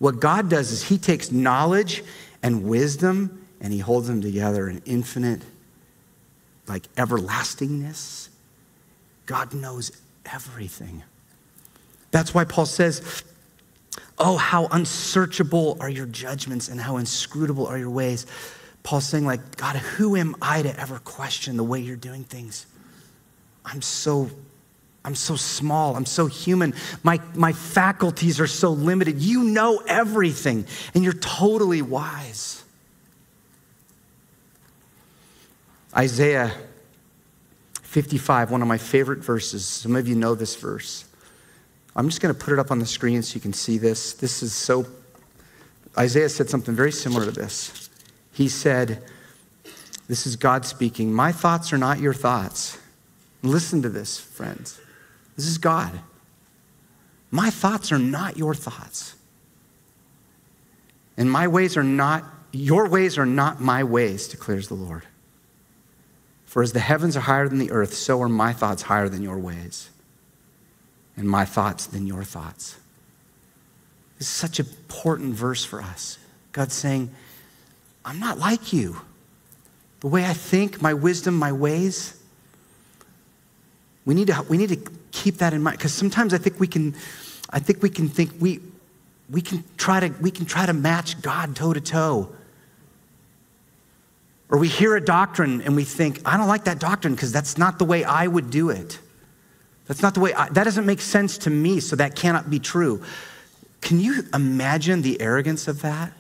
What 0.04 0.20
God 0.20 0.50
does 0.50 0.74
is 0.74 0.84
he 0.84 0.98
takes 0.98 1.32
knowledge 1.32 2.04
and 2.42 2.66
wisdom 2.66 3.48
and 3.62 3.72
he 3.72 3.80
holds 3.80 4.06
them 4.10 4.22
together 4.22 4.68
in 4.68 4.82
infinite, 4.86 5.42
like 6.68 6.94
everlastingness. 6.98 8.28
God 9.26 9.54
knows 9.54 9.94
everything. 10.26 11.04
That's 12.12 12.34
why 12.34 12.44
Paul 12.44 12.66
says, 12.66 13.24
Oh, 14.18 14.36
how 14.36 14.66
unsearchable 14.72 15.78
are 15.80 15.88
your 15.88 16.08
judgments 16.08 16.68
and 16.68 16.82
how 16.82 16.98
inscrutable 16.98 17.66
are 17.66 17.78
your 17.78 17.90
ways. 17.90 18.26
Paul's 18.84 19.08
saying, 19.08 19.26
like, 19.26 19.56
God, 19.56 19.78
who 19.78 20.18
am 20.18 20.36
I 20.42 20.64
to 20.64 20.80
ever 20.82 21.00
question 21.00 21.56
the 21.56 21.64
way 21.64 21.80
you're 21.80 21.96
doing 21.96 22.26
things? 22.26 22.66
I'm 23.64 23.82
so, 23.82 24.30
I'm 25.06 25.16
so 25.16 25.36
small. 25.36 25.96
I'm 25.96 26.06
so 26.06 26.28
human. 26.28 26.74
My, 27.04 27.20
my 27.36 27.52
faculties 27.52 28.40
are 28.40 28.48
so 28.48 28.72
limited. 28.72 29.22
You 29.22 29.44
know 29.44 29.82
everything, 29.86 30.66
and 30.94 31.04
you're 31.04 31.14
totally 31.14 31.82
wise. 31.82 32.64
Isaiah 35.96 36.52
55, 37.82 38.50
one 38.50 38.62
of 38.62 38.68
my 38.68 38.78
favorite 38.78 39.20
verses. 39.20 39.66
Some 39.66 39.96
of 39.96 40.08
you 40.08 40.16
know 40.16 40.36
this 40.36 40.56
verse. 40.56 41.06
I'm 41.96 42.10
just 42.10 42.22
going 42.22 42.34
to 42.34 42.40
put 42.40 42.54
it 42.54 42.60
up 42.60 42.72
on 42.72 42.80
the 42.80 42.86
screen 42.86 43.22
so 43.22 43.36
you 43.36 43.42
can 43.42 43.54
see 43.54 43.78
this. 43.78 44.14
This 44.14 44.42
is 44.42 44.54
so, 44.54 44.88
Isaiah 45.98 46.30
said 46.30 46.50
something 46.50 46.74
very 46.74 46.92
similar 46.92 47.26
to 47.26 47.32
this. 47.32 47.90
He 48.32 48.48
said, 48.48 49.04
This 50.08 50.26
is 50.26 50.36
God 50.38 50.66
speaking. 50.66 51.14
My 51.14 51.32
thoughts 51.32 51.72
are 51.72 51.78
not 51.78 52.00
your 52.00 52.14
thoughts. 52.14 52.80
Listen 53.44 53.82
to 53.84 53.90
this, 53.90 54.18
friends. 54.20 54.80
This 55.36 55.48
is 55.48 55.58
God. 55.58 55.92
My 57.32 57.50
thoughts 57.50 57.92
are 57.92 58.00
not 58.00 58.38
your 58.38 58.54
thoughts. 58.54 59.16
And 61.18 61.32
my 61.32 61.48
ways 61.48 61.78
are 61.78 61.84
not, 61.84 62.24
your 62.52 62.88
ways 62.88 63.18
are 63.18 63.26
not 63.26 63.62
my 63.62 63.84
ways, 63.84 64.28
declares 64.28 64.68
the 64.68 64.76
Lord. 64.76 65.04
For 66.46 66.62
as 66.62 66.74
the 66.74 66.80
heavens 66.80 67.18
are 67.18 67.22
higher 67.22 67.48
than 67.48 67.58
the 67.58 67.72
earth, 67.72 67.94
so 67.94 68.22
are 68.22 68.30
my 68.30 68.54
thoughts 68.54 68.84
higher 68.84 69.10
than 69.10 69.24
your 69.24 69.40
ways 69.40 69.90
and 71.18 71.28
my 71.28 71.46
thoughts 71.46 71.86
than 71.88 72.08
your 72.08 72.24
thoughts. 72.24 72.76
This 74.18 74.28
is 74.28 74.34
such 74.34 74.60
an 74.60 74.68
important 74.68 75.34
verse 75.34 75.66
for 75.66 75.82
us. 75.82 76.18
God's 76.52 76.74
saying, 76.74 77.10
I'm 78.06 78.20
not 78.20 78.38
like 78.38 78.74
you. 78.74 79.02
The 80.02 80.08
way 80.08 80.26
I 80.26 80.34
think, 80.34 80.82
my 80.82 80.94
wisdom, 80.94 81.36
my 81.36 81.52
ways. 81.52 82.20
We 84.06 84.14
need 84.14 84.28
to, 84.28 84.46
we 84.50 84.58
need 84.58 84.70
to 84.70 84.92
keep 85.12 85.38
that 85.38 85.54
in 85.54 85.64
mind 85.64 85.78
because 85.78 85.94
sometimes 85.94 86.34
I 86.34 86.38
think 86.38 86.60
we 86.60 86.68
can, 86.68 86.96
I 87.50 87.60
think 87.60 87.82
we 87.82 87.90
can 87.90 88.10
think 88.10 88.32
we, 88.40 88.60
we 89.30 89.42
can 89.42 89.64
try 89.78 90.00
to, 90.00 90.10
we 90.22 90.32
can 90.32 90.46
try 90.46 90.66
to 90.66 90.74
match 90.74 91.22
God 91.22 91.56
toe 91.56 91.74
to 91.74 91.82
toe. 91.82 92.30
Or 94.50 94.60
we 94.60 94.68
hear 94.68 94.96
a 94.96 95.02
doctrine 95.04 95.62
and 95.62 95.76
we 95.76 95.84
think, 95.84 96.20
I 96.26 96.38
don't 96.38 96.48
like 96.48 96.66
that 96.66 96.80
doctrine 96.80 97.16
because 97.16 97.32
that's 97.32 97.58
not 97.58 97.80
the 97.80 97.86
way 97.86 98.04
I 98.04 98.28
would 98.28 98.50
do 98.50 98.70
it. 98.70 99.00
That's 99.88 100.02
not 100.02 100.14
the 100.14 100.20
way, 100.20 100.34
I, 100.34 100.50
that 100.50 100.64
doesn't 100.64 100.86
make 100.86 101.02
sense 101.02 101.38
to 101.40 101.50
me, 101.50 101.80
so 101.80 101.96
that 101.96 102.16
cannot 102.16 102.50
be 102.50 102.60
true. 102.60 103.04
Can 103.82 104.00
you 104.00 104.24
imagine 104.34 105.02
the 105.02 105.20
arrogance 105.22 105.68
of 105.68 105.82
that? 105.82 106.14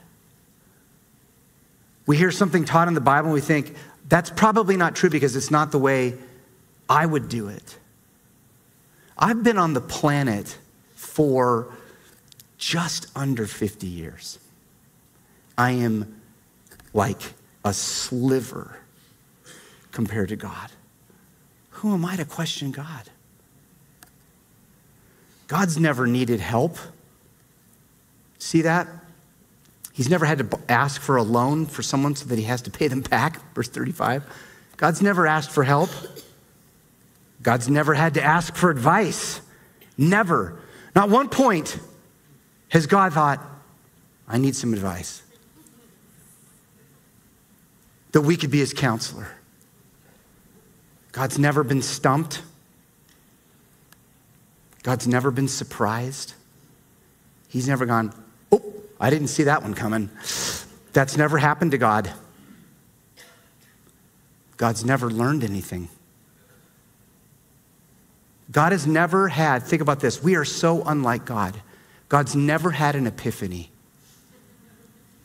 We 2.05 2.17
hear 2.17 2.31
something 2.31 2.65
taught 2.65 2.87
in 2.87 2.93
the 2.93 3.01
Bible 3.01 3.27
and 3.27 3.33
we 3.33 3.41
think, 3.41 3.75
that's 4.09 4.29
probably 4.29 4.77
not 4.77 4.95
true 4.95 5.09
because 5.09 5.35
it's 5.35 5.51
not 5.51 5.71
the 5.71 5.79
way 5.79 6.15
I 6.93 7.07
would 7.07 7.27
do 7.27 7.47
it. 7.47 7.79
I've 9.17 9.41
been 9.41 9.57
on 9.57 9.73
the 9.73 9.81
planet 9.81 10.59
for 10.93 11.73
just 12.59 13.07
under 13.15 13.47
50 13.47 13.87
years. 13.87 14.37
I 15.57 15.71
am 15.71 16.21
like 16.93 17.33
a 17.65 17.73
sliver 17.73 18.77
compared 19.91 20.29
to 20.29 20.35
God. 20.35 20.69
Who 21.71 21.95
am 21.95 22.05
I 22.05 22.15
to 22.15 22.25
question 22.25 22.69
God? 22.69 23.09
God's 25.47 25.79
never 25.79 26.05
needed 26.05 26.39
help. 26.41 26.77
See 28.37 28.61
that? 28.61 28.87
He's 29.93 30.11
never 30.11 30.27
had 30.27 30.37
to 30.37 30.59
ask 30.69 31.01
for 31.01 31.17
a 31.17 31.23
loan 31.23 31.65
for 31.65 31.81
someone 31.81 32.15
so 32.15 32.27
that 32.27 32.37
he 32.37 32.45
has 32.45 32.61
to 32.61 32.69
pay 32.69 32.87
them 32.87 33.01
back. 33.01 33.41
Verse 33.55 33.69
35. 33.69 34.23
God's 34.77 35.01
never 35.01 35.25
asked 35.25 35.49
for 35.49 35.63
help. 35.63 35.89
God's 37.43 37.69
never 37.69 37.93
had 37.93 38.13
to 38.15 38.23
ask 38.23 38.55
for 38.55 38.69
advice. 38.71 39.41
Never. 39.97 40.57
Not 40.95 41.09
one 41.09 41.29
point 41.29 41.77
has 42.69 42.87
God 42.87 43.13
thought, 43.13 43.45
I 44.27 44.37
need 44.37 44.55
some 44.55 44.73
advice. 44.73 45.21
That 48.13 48.21
we 48.21 48.37
could 48.37 48.49
be 48.49 48.59
his 48.59 48.73
counselor. 48.73 49.27
God's 51.11 51.37
never 51.37 51.63
been 51.63 51.81
stumped. 51.81 52.41
God's 54.81 55.07
never 55.07 55.29
been 55.29 55.47
surprised. 55.47 56.33
He's 57.49 57.67
never 57.67 57.85
gone, 57.85 58.13
oh, 58.51 58.73
I 58.99 59.09
didn't 59.09 59.27
see 59.27 59.43
that 59.43 59.61
one 59.61 59.73
coming. 59.73 60.09
That's 60.93 61.17
never 61.17 61.37
happened 61.37 61.71
to 61.71 61.77
God. 61.77 62.11
God's 64.57 64.85
never 64.85 65.09
learned 65.09 65.43
anything. 65.43 65.89
God 68.53 68.71
has 68.71 68.85
never 68.85 69.27
had, 69.27 69.63
think 69.63 69.81
about 69.81 69.99
this, 69.99 70.23
we 70.23 70.35
are 70.35 70.45
so 70.45 70.83
unlike 70.83 71.25
God. 71.25 71.59
God's 72.07 72.35
never 72.35 72.69
had 72.69 72.95
an 72.95 73.07
epiphany. 73.07 73.71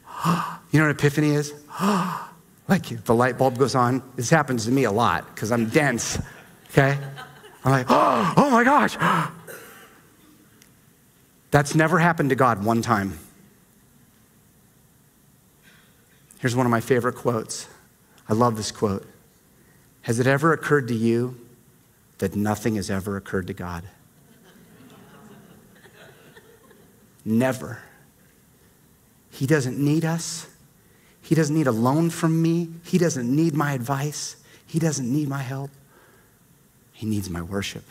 you 0.26 0.32
know 0.32 0.56
what 0.70 0.84
an 0.84 0.90
epiphany 0.90 1.30
is? 1.34 1.52
like 2.68 3.04
the 3.04 3.14
light 3.14 3.36
bulb 3.36 3.58
goes 3.58 3.74
on. 3.74 4.02
This 4.16 4.30
happens 4.30 4.64
to 4.64 4.70
me 4.70 4.84
a 4.84 4.90
lot 4.90 5.32
because 5.34 5.52
I'm 5.52 5.68
dense, 5.68 6.18
okay? 6.70 6.98
I'm 7.64 7.70
like, 7.70 7.86
oh, 7.90 8.34
oh 8.38 8.50
my 8.50 8.64
gosh. 8.64 8.96
That's 11.50 11.74
never 11.74 11.98
happened 11.98 12.30
to 12.30 12.36
God 12.36 12.64
one 12.64 12.80
time. 12.80 13.18
Here's 16.38 16.56
one 16.56 16.64
of 16.64 16.70
my 16.70 16.80
favorite 16.80 17.16
quotes. 17.16 17.68
I 18.26 18.32
love 18.32 18.56
this 18.56 18.70
quote. 18.70 19.06
Has 20.02 20.18
it 20.18 20.26
ever 20.26 20.54
occurred 20.54 20.88
to 20.88 20.94
you 20.94 21.38
that 22.18 22.36
nothing 22.36 22.76
has 22.76 22.90
ever 22.90 23.16
occurred 23.16 23.46
to 23.46 23.54
God? 23.54 23.84
Never. 27.24 27.78
He 29.30 29.46
doesn't 29.46 29.78
need 29.78 30.04
us. 30.04 30.46
He 31.22 31.34
doesn't 31.34 31.54
need 31.54 31.66
a 31.66 31.72
loan 31.72 32.10
from 32.10 32.40
me. 32.40 32.70
He 32.84 32.98
doesn't 32.98 33.34
need 33.34 33.54
my 33.54 33.72
advice. 33.72 34.36
He 34.66 34.78
doesn't 34.78 35.10
need 35.10 35.28
my 35.28 35.42
help. 35.42 35.70
He 36.92 37.06
needs 37.06 37.28
my 37.30 37.42
worship. 37.42 37.84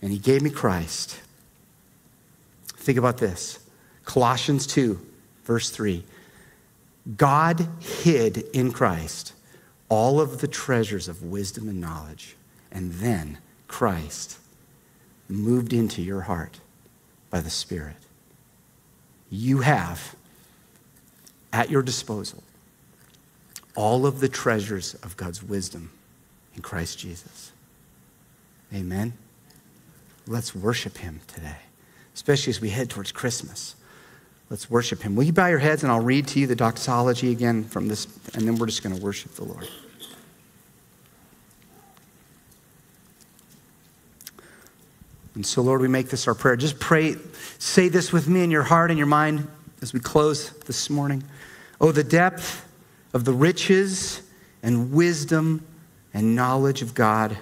And 0.00 0.12
He 0.12 0.18
gave 0.18 0.40
me 0.40 0.50
Christ. 0.50 1.20
Think 2.76 2.96
about 2.96 3.18
this 3.18 3.58
Colossians 4.04 4.66
2, 4.66 4.98
verse 5.44 5.70
3. 5.70 6.04
God 7.16 7.66
hid 7.80 8.38
in 8.52 8.72
Christ 8.72 9.34
all 9.90 10.20
of 10.20 10.40
the 10.40 10.48
treasures 10.48 11.08
of 11.08 11.22
wisdom 11.22 11.68
and 11.68 11.80
knowledge, 11.80 12.36
and 12.72 12.92
then 12.94 13.36
Christ 13.68 14.38
moved 15.28 15.72
into 15.74 16.00
your 16.00 16.22
heart 16.22 16.60
by 17.28 17.40
the 17.40 17.50
Spirit. 17.50 17.96
You 19.28 19.58
have 19.58 20.14
at 21.52 21.70
your 21.70 21.82
disposal 21.82 22.42
all 23.74 24.06
of 24.06 24.20
the 24.20 24.28
treasures 24.28 24.94
of 25.02 25.16
God's 25.16 25.42
wisdom 25.42 25.90
in 26.54 26.62
Christ 26.62 26.98
Jesus. 26.98 27.52
Amen. 28.74 29.12
Let's 30.26 30.54
worship 30.54 30.98
Him 30.98 31.20
today, 31.26 31.56
especially 32.14 32.50
as 32.50 32.60
we 32.60 32.70
head 32.70 32.90
towards 32.90 33.10
Christmas. 33.10 33.74
Let's 34.50 34.68
worship 34.68 35.00
him. 35.00 35.14
Will 35.14 35.22
you 35.22 35.32
bow 35.32 35.46
your 35.46 35.60
heads 35.60 35.84
and 35.84 35.92
I'll 35.92 36.00
read 36.00 36.26
to 36.28 36.40
you 36.40 36.48
the 36.48 36.56
doxology 36.56 37.30
again 37.30 37.62
from 37.62 37.86
this, 37.86 38.08
and 38.34 38.46
then 38.46 38.56
we're 38.56 38.66
just 38.66 38.82
going 38.82 38.96
to 38.96 39.00
worship 39.00 39.32
the 39.36 39.44
Lord. 39.44 39.68
And 45.36 45.46
so, 45.46 45.62
Lord, 45.62 45.80
we 45.80 45.86
make 45.88 46.10
this 46.10 46.26
our 46.26 46.34
prayer. 46.34 46.56
Just 46.56 46.80
pray, 46.80 47.14
say 47.58 47.88
this 47.88 48.12
with 48.12 48.28
me 48.28 48.42
in 48.42 48.50
your 48.50 48.64
heart 48.64 48.90
and 48.90 48.98
your 48.98 49.06
mind 49.06 49.46
as 49.80 49.92
we 49.92 50.00
close 50.00 50.50
this 50.66 50.90
morning. 50.90 51.22
Oh, 51.80 51.92
the 51.92 52.04
depth 52.04 52.66
of 53.14 53.24
the 53.24 53.32
riches 53.32 54.20
and 54.64 54.92
wisdom 54.92 55.64
and 56.12 56.34
knowledge 56.34 56.82
of 56.82 56.94
God. 56.94 57.38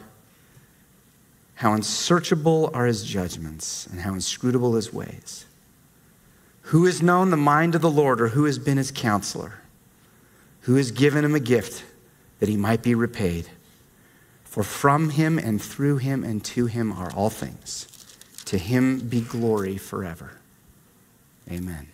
How 1.55 1.73
unsearchable 1.73 2.71
are 2.75 2.85
his 2.85 3.03
judgments 3.03 3.87
and 3.87 3.99
how 3.99 4.13
inscrutable 4.13 4.75
his 4.75 4.93
ways. 4.93 5.47
Who 6.69 6.85
has 6.85 7.01
known 7.01 7.31
the 7.31 7.37
mind 7.39 7.75
of 7.75 7.81
the 7.81 7.91
Lord, 7.91 8.21
or 8.21 8.29
who 8.29 8.45
has 8.45 8.59
been 8.59 8.77
his 8.77 8.91
counselor? 8.91 9.55
Who 10.63 10.75
has 10.75 10.91
given 10.91 11.25
him 11.25 11.35
a 11.35 11.41
gift 11.41 11.83
that 12.41 12.49
he 12.51 12.59
might 12.59 12.83
be 12.83 12.95
repaid? 12.95 13.49
For 14.45 14.63
from 14.63 15.11
him 15.11 15.39
and 15.39 15.63
through 15.63 15.97
him 15.97 16.25
and 16.25 16.45
to 16.45 16.67
him 16.67 16.93
are 16.93 17.11
all 17.13 17.31
things. 17.31 17.87
To 18.45 18.59
him 18.59 18.99
be 18.99 19.23
glory 19.23 19.79
forever. 19.79 20.33
Amen. 21.51 21.89